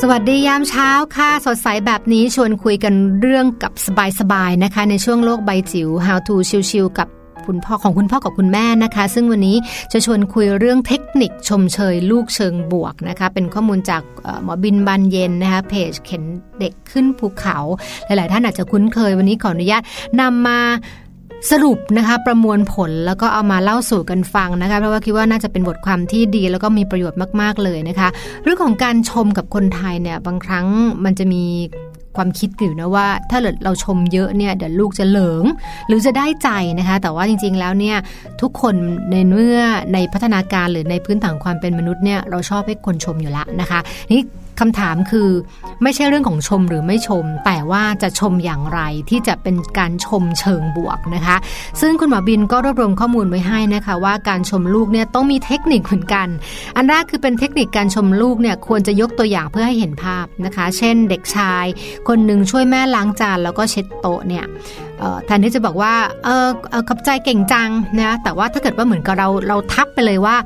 [0.00, 3.72] สวัสดียามเช้าค่ะ สดใสแบบนี้ชวนคุยกันเรื่องกับ
[4.20, 6.34] สบายๆนะคะ ในช่วงโลกใบจิ๋ว How to
[6.70, 7.08] ชิวๆกับ
[7.48, 9.56] คุณพ่อของคุณพ่อกับคุณแม่นะคะ ซึ่งวันนี้
[9.92, 14.02] จะชวนคุยเรื่องเทคนิคชมเชยลูกเชิงบวกนะคะ เป็นข้อมูลจาก
[14.42, 16.22] หมอบินบันเย็นนะคะเพจเข็น
[16.60, 17.58] เด็กขึ้นภูเขา
[18.06, 19.82] หลาย ๆ ท่านอาจจะคุ้นเคยวันนี้ขออนุญาต
[20.20, 20.58] นำมา
[21.50, 28.08] สรุปนะคะประมวลผลแล้วก็เอามาเล่าสู่กันฟังนะคะเพราะว่าคิดว่าน่าจะเป็นบทความที่ดี แล้วก็มีประโยชน์มากๆเลยนะคะ
[28.42, 30.66] เรื่องของการชมกับคนไทยเนี่ยบางครั้ง
[31.04, 31.42] มันจะมี
[32.16, 35.44] ความคิดอยู่นะว่า ถ้าเราชมเยอะเนี่ยเดี๋ยวลูกจะเหลิง
[35.88, 36.48] หรือจะได้ใจ
[36.78, 37.96] นะคะ แต่ว่าจริง ๆแล้วเนี่ย
[38.40, 38.74] ทุกคน
[39.10, 39.58] ในเมื่อ
[39.94, 43.80] ในพัฒนาการหรือในพื้นฐานความเป็นมนุษย์เนี่ยเราชอบให้คนชมอยู่ละนะคะ
[44.12, 44.22] นี่
[44.60, 45.28] คำถามคือ
[45.82, 48.80] ไม่ใช่เรื่องของชมหรือไม่ชม แต่ว่าจะชมอย่างไร
[49.10, 51.36] ที่จะเป็นการชมเชิงบวกนะคะ
[51.80, 56.28] ซึ่งคุณหมอบินก็รวบรวมข้อมูลไว้ให้นะคะ ว่าการชมลูกเนี่ยต้องมีเทคนิคเหมือนกัน
[56.76, 61.64] อันแรกคือเป็นเทคนิคการชมลูกเนี่ยควรจะยกตัวอย่างเพื่อให้เห็นภาพนะคะ เช่นเด็กชาย
[62.08, 64.44] คนหนึ่งช่วยแม่ล้างจานแล้วก็เช็ดโต๊ะเนี่ย
[65.24, 65.94] แทนที่จะบอกว่า
[66.24, 66.46] เออ
[66.88, 70.36] ขอบใจเก่งจังนะแต่ว่าถ้าเกิดว่าเหมือนกับเราเราทับไปเลยว่า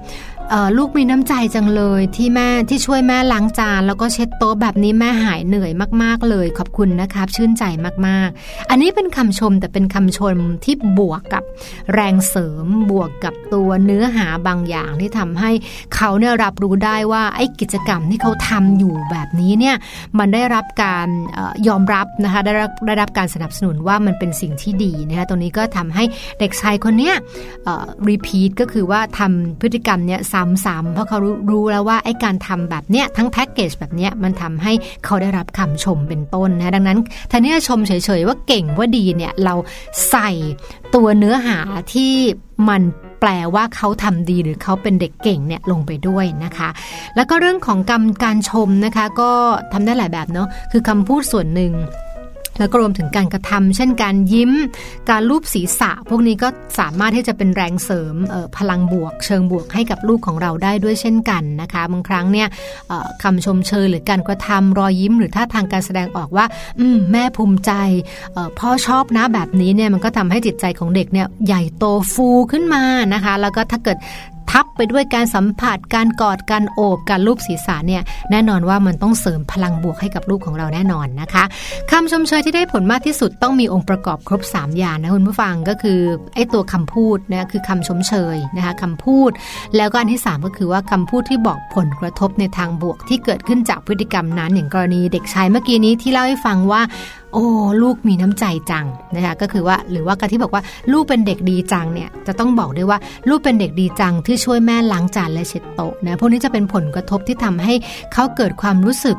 [0.77, 5.73] ลูกมีน้ำใจจังเลยที่แม่ที่ช่วยแม่ล้างจาน แล้วก็เช็ดโต๊ะแบบนี้แม่หายเหนื่อย
[6.03, 7.65] มากๆเลย ขอบคุณนะครับ ชื่นใจ
[8.07, 11.43] มากๆ อันนี้เป็นคำชมแต่เป็นคำชมที่บวกกับ
[11.95, 15.51] แรงเสริมบวกกับตัวเนื้อหาบางอย่างที่ทำให้
[15.95, 19.77] เขาเนี่ยรับรู้ได้ว่าไอ้กิจกรรมที่เขาทำอยู่แบบนี้เนี่ย
[20.19, 21.09] มันได้รับการ
[21.69, 26.05] ยอมรับนะคะได้รับได้รับการสนับสนุนว่ามันเป็นสิ่งที่ดีนะคะตรงนี้ก็ทำให้
[26.39, 27.15] เด็กชายคนเนี้ย
[28.09, 31.19] รีพีทก็คือว่าทำพฤติกรรมเนี้ยซ้ำๆเพราะเขา
[31.51, 34.73] รู้แล้วว่าไอ้การทำแบบเนี้ยทั้งแพ็กเกจแบบเนี้ยมันทำให้
[35.05, 39.55] เขาได้รับคำชมเป็นต้นนะดังนั้นแทนที่จะชมเฉยๆว่าเก่งว่าดีเนี่ยเรา
[40.11, 40.31] ใส่
[40.95, 41.59] ตัวเนื้อหา
[41.93, 42.13] ที่
[42.69, 42.83] มัน
[43.21, 46.69] แปลว่าเขาทำดีหรือเขาเป็นเด็กเก่งเนี่ยลงไปด้วยนะคะ
[47.17, 49.31] แล้วก็เรื่องของกรรมการชมนะคะ ก็
[49.73, 51.73] ทำได้หลายแบบเนาะคือคำพูดส่วนหนึ่ง
[52.59, 54.53] แล้วก็รวมถึงการกระทำเช่นการยิ้ม
[55.11, 56.49] การลูบศีรษะ พวกนี้ก็
[56.79, 58.15] สามารถที่จะเป็นแรงเสริม
[58.57, 62.49] พลังบวก เชิงบวกให้กับลูกของเราได้ด้วยเช่นกันนะคะบางครั้งเนี่ย
[63.23, 66.47] คำชมเชยหรือการกระทำรอยยิ้ม หรือท่าทางการแสดงออกว่า
[66.81, 67.73] อืมแม่ภูมิใจ
[68.59, 72.83] พ่อชอบนะแบบนี้เนี่ยมันก็ทำให้จิตใจของเด็กเนี่ยใหญ่โตฟูขึ้นมา
[73.15, 73.99] นะคะ แล้วก็ถ้าเกิด
[74.51, 81.45] ทับไปด้วยการสัมผัสการกอดการโอบการลูบศีรษะเนี่ยแน่นอนว่ามันต้องเสริมพลังบวกให้กับลูกของเราแน่นอนนะคะ
[81.91, 86.01] คำชมเชยที่ได้ผลมากที่สุดต้องมีองค์ประกอบครบ 3 อย่างนะคุณผู้ฟังก็คือ
[86.35, 89.31] ไอ้ตัวคำพูดนะคือคำชมเชยนะคะคำพูด
[89.77, 96.83] แล้วก็อันที่ 3 ก็คือว่าคำพูดที่บอกผลกระทบในทางบวกที่เกิดขึ้นจากพฤติกรรมนั้นอย่างกรณีเด็กชายเมื่อกี้นี้ที่เล่าให้ฟังว่า
[97.33, 97.45] โอ้
[97.83, 100.63] ลูกมีน้ำใจจังนะคะก็คือว่าหรือว่าการที่บอกว่า
[100.93, 102.99] ลูกเป็นเด็กดีจังเนี่ยจะต้องบอกด้วยว่า
[103.29, 107.75] ลูกเป็นเด็กดีจังที่ช่วยแม่ล้างจานและเช็ดโต๊ะนะพวกนี้จะเป็นผลกระทบที่ทำให้
[108.13, 109.17] เขาเกิดความรู้สึก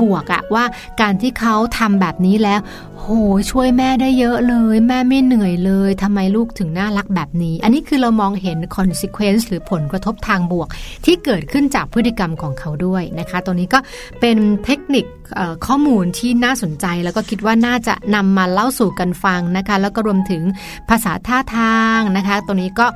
[0.00, 0.64] บวกอะว่า
[1.00, 2.60] การที่เขาทำแบบนี้แล้ว
[2.98, 3.06] โห
[3.50, 10.68] ช่วยแม่ได้เยอะเลย แม่ไม่เหนื่อยเลยทำไมลูกถึงน่ารักแบบนี้ อันนี้คือเรามองเห็น consequence หรือผลกระทบทางบวก
[11.04, 13.78] ที่เกิดขึ้นจากพฤติกรรมของเขาด้วยนะคะตัวนี้ก็
[14.20, 15.04] เป็นเทคนิค
[15.66, 20.42] ข้อมูลที่น่าสนใจ แล้วก็คิดว่าน่าจะนำมาเล่าสู่กันฟังนะคะ แล้วก็รวมถึง
[20.88, 22.86] ภาษาท่าทางนะคะตัวนี้ก็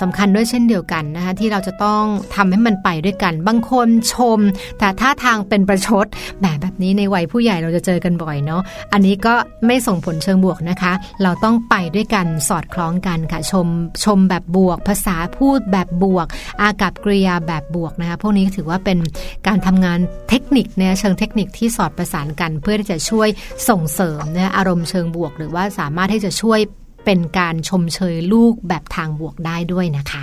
[0.00, 2.02] สำคัญด้วยเช่นเดียวกันนะคะที่เราจะต้อง
[2.34, 4.38] ทำให้มันไปด้วยกัน บางคนชม
[4.78, 6.06] แต่ท่าทางเป็นประชด
[6.42, 8.62] แบบแบบนี้ในวัยผู้ใหญ่เราจะเจอกันบ่อยเนาะ
[8.92, 9.34] อันนี้ก็
[9.66, 10.92] ไม่ส่งผลเชิงบวกนะคะ
[11.22, 13.66] เราต้องไปด้วยกันสอดคล้องกันค่ะชม
[14.04, 16.26] ชมแบบบวก ภาษาพูดแบบบวก
[16.60, 18.98] อากับกริยาแบบบวกนะคะพวกนี้ถือว่าเป็น
[19.46, 19.98] การทำงาน
[20.28, 23.28] เทคนิคเนี่ยเชิงเทคนิคที่สอดประสานกัน เพื่อที่จะช่วย
[23.68, 26.60] ส่งเสริมเนี่ยอารมณ์เชิงบวก หรือว่าสามารถที่จะช่วย
[27.04, 30.22] เป็นการชมเชยลูกแบบทางบวกได้ด้วยนะคะ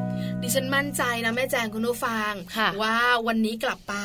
[0.43, 2.31] ดิฉันมั่นใจนะแม่แจงคุณผู้ฟัง
[2.81, 2.95] ว่า
[3.27, 3.95] วันนี้กลับไป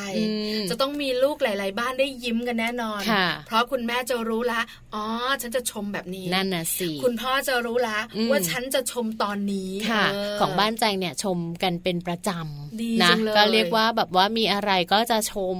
[0.69, 3.01] จะต้องมีลูกหลาย ๆ บ้านได้ยิ้มกันแน่นอน
[3.47, 4.61] เพราะคุณแม่จะรู้ละ
[4.95, 5.03] อ๋อ
[5.41, 7.99] ฉันจะชมแบบนี้นั่นน่ะสิคุณพ่อจะรู้ละ
[8.31, 10.05] ว่าฉันจะชมตอนนี้ค่ะ
[10.39, 15.57] ของบ้านแจงเนี่ยชมกันเป็นประจำนะก็เรียกว่าแบบว่ามีอะไรก็จะชม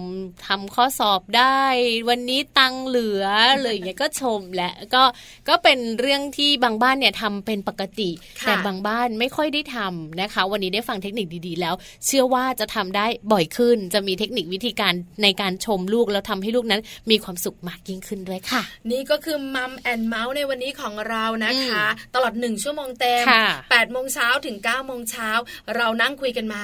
[0.47, 1.61] ทำข้อสอบได้
[2.09, 3.25] วันนี้ตังเหลือ
[3.61, 5.03] เลยอย่างเงี้ยก็ชมและก็
[5.49, 8.09] ก็เป็นเรื่องที่บางบ้านเนี่ยทำเป็นปกติ
[8.41, 14.93] แต่บางบ้านไม่ค่อยได้ทำนะคะ วันนี้ได้ฟังเทคนิคดีๆแล้ว เชื่อว่าจะทำได้บ่อยขึ้น จะมีเทคนิควิธีการ
[15.23, 18.61] ในการชมลูกแล้วทำให้ลูกนั้น มีความสุขมากยิ่งขึ้นด้วยค่ะ
[18.91, 25.29] นี่ก็คือ Mom and Mouth ในวันนี้ของเรานะคะ ตลอดหนึ่งชั่วโมงเต็ม8ปดโมงเช้าถึง9ก้าโมงเช้า
[25.75, 26.63] เรานั่งคุยกันมา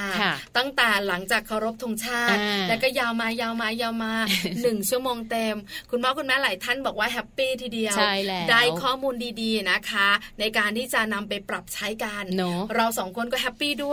[0.58, 2.38] ตั้งแต่หลังจากเคารพธงชาติ
[2.70, 4.14] แล้วก็ยาวมายาวมายาวมา
[4.62, 5.56] หนึ่งชั่วโมงเต็ม
[5.92, 7.96] คุณพ่อคุณแม่หลายท่านบอกว่า happy ทีเดียว
[8.52, 12.24] ได้ข้อมูลดีๆนะคะ ในการที่จะนำไปปรับใช้กัน
[12.76, 13.93] เราสองคนก็แฮปปี้ด้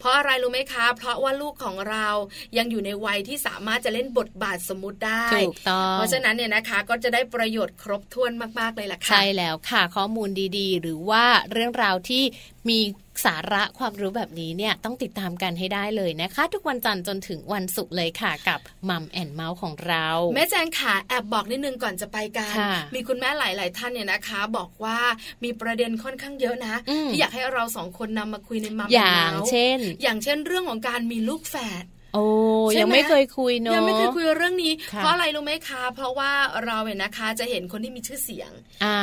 [0.00, 2.08] เพราะอะไรรู้ไหมคะ เพราะว่าลูกของเรา
[2.58, 12.22] ยังอยู่ในวัยที่สามารถจะเล่นบทบาทสมมติได้ถูกต้องเพราะฉะนั้นเนี่ยนะคะก็จะได้ประโยชน์ครบถ้วนมากๆเลยล่ะค่ะใช่แล้วค่ะ ข้อมูลดีๆ หรือว่าเรื่องราวที่
[12.68, 12.78] มี
[13.24, 22.52] สาระความรู้แบบนี้เนี่ยต้องติดตามกันให้ได้เลยนะคะ ทุกวันจันทร์จนถึงวันศุกร์เลยค่ะ กับมัมแอนเมาส์ของเรา แม่แจงขาแอบบอกนิดนึงก่อนจะไปกัน
[22.94, 24.98] มีคุณแม่หลาย ๆ ท่านเนี่ยนะคะ บอกว่า
[25.44, 26.74] มีประเด็นค่อนข้างเยอะนะ
[27.10, 31.84] ที่อยากให้เราสองคนนำมาคุยในมัมแอนเมาส์อย่างเช่น อย่างเช่นเรื่องของการมีลูกแฝด
[32.14, 32.24] โอ้
[32.80, 36.30] ยังไม่เคยคุยเนาะยังไม่เคยคุยเรื่องนี้ เพราะอะไรรู้ไหมคะ เพราะว่า
[36.64, 38.50] เราเนี่ยนะคะจะเห็นคนที่มีชื่อเสียง
[38.84, 38.96] อ่า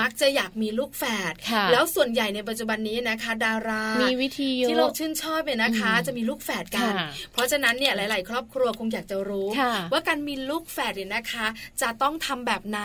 [0.00, 1.32] มักจะอยากมีลูกแฝด
[1.72, 6.92] แล้วส่วนใหญ่ในปัจจุบันนี้นะคะ ดารามีวิธีที่เราชื่นชอบเนี่ยนะคะ จะมีลูกแฝดกัน
[7.32, 9.48] เพราะฉะนั้นเนี่ยหลาย ๆ ครอบครัวคงอยากจะรู้
[9.92, 11.46] ว่าการมีลูกแฝดเนี่ยนะคะ
[11.82, 12.80] จะต้องทำแบบไหน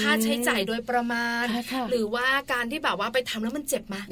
[0.00, 1.44] ค่าใช้จ่ายโดยประมาณ
[1.90, 4.02] หรือว่าการที่แบบว่าไปทำแล้วมันเจ็บมา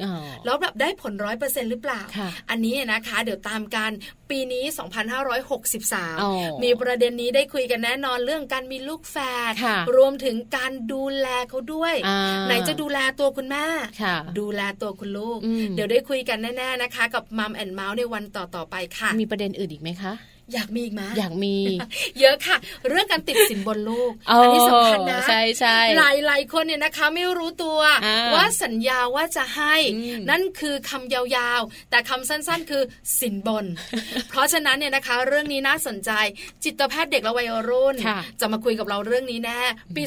[0.44, 2.02] แล้วแบบได้ผลร้อยเปอร์เซ็นหรือเปล่า
[2.50, 3.90] อันนี้นะคะ เดี๋ยวตามกัน
[4.30, 9.16] ปีนี้2563 มีประเด็นนี้ได้คุยกันแน่นอนเรื่องการมีลูกแฝ
[9.50, 9.52] ด
[9.96, 11.94] รวมถึงการดูแลเขาด้วย
[12.46, 13.64] ไหนจะดูแลตัวคุณแม่
[14.38, 15.38] ดูแลตัวคุณลูก
[15.74, 20.12] เดี๋ยวได้คุยกันแน่ ๆนะคะ กับมัมแอนเมาส์ในวันต่อๆไปค่ะ มีประเด็นอื่นอีกไหมคะ
[20.52, 21.56] อยากมีอีกไหมอยากมี
[22.20, 22.56] เยอะค่ะ
[22.88, 27.78] เรื่องการติดสินบนลูกอันนี้สำคัญนะใช่ใช่หลายหลายคนเนี่ยนะคะ ไม่รู้ตัว
[28.34, 29.74] ว่าสัญญาว่าจะให้
[30.30, 32.82] นั่นคือคำยาวๆ แต่คำสั้นๆ คือ
[33.20, 33.66] สินบน
[34.30, 36.10] เพราะฉะนั้นเนี่ยนะคะ เรื่องนี้น่าสนใจ
[36.64, 37.96] จิตแพทย์เด็กและวัยรุ่น
[38.40, 39.60] จะมาคุยกับเราเรื่องนี้แน่
[39.96, 40.02] ปี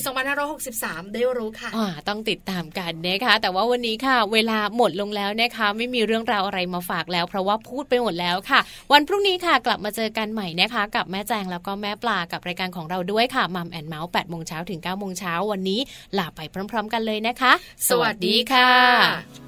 [0.56, 1.70] 2563 ได้รู้ค่ะ
[2.08, 8.60] ต้องติดตามกันนะคะ แต่ว่าวันนี้ค่ะ เวลาหมดลงแล้วนะคะ ไม่มีเรื่องราวอะไรมาฝากแล้ว เพราะว่าพูดไปหมดแล้วค่ะ
[8.94, 15.80] วันพรุ่งนี้ค่ะกลับมาเจอกันใหม่นะคะ กับแม่แจงแล้วก็แม่ปลากับรายการของเราด้วยค่ะมัมแอนเมาส์แปดโมงเช้าถึง9ก้าโมงเช้าวันนี้
[16.18, 16.40] ลาไป
[16.72, 17.54] พร้อม ๆ กันเลยนะคะ
[17.90, 19.45] สวัสดีค่ะ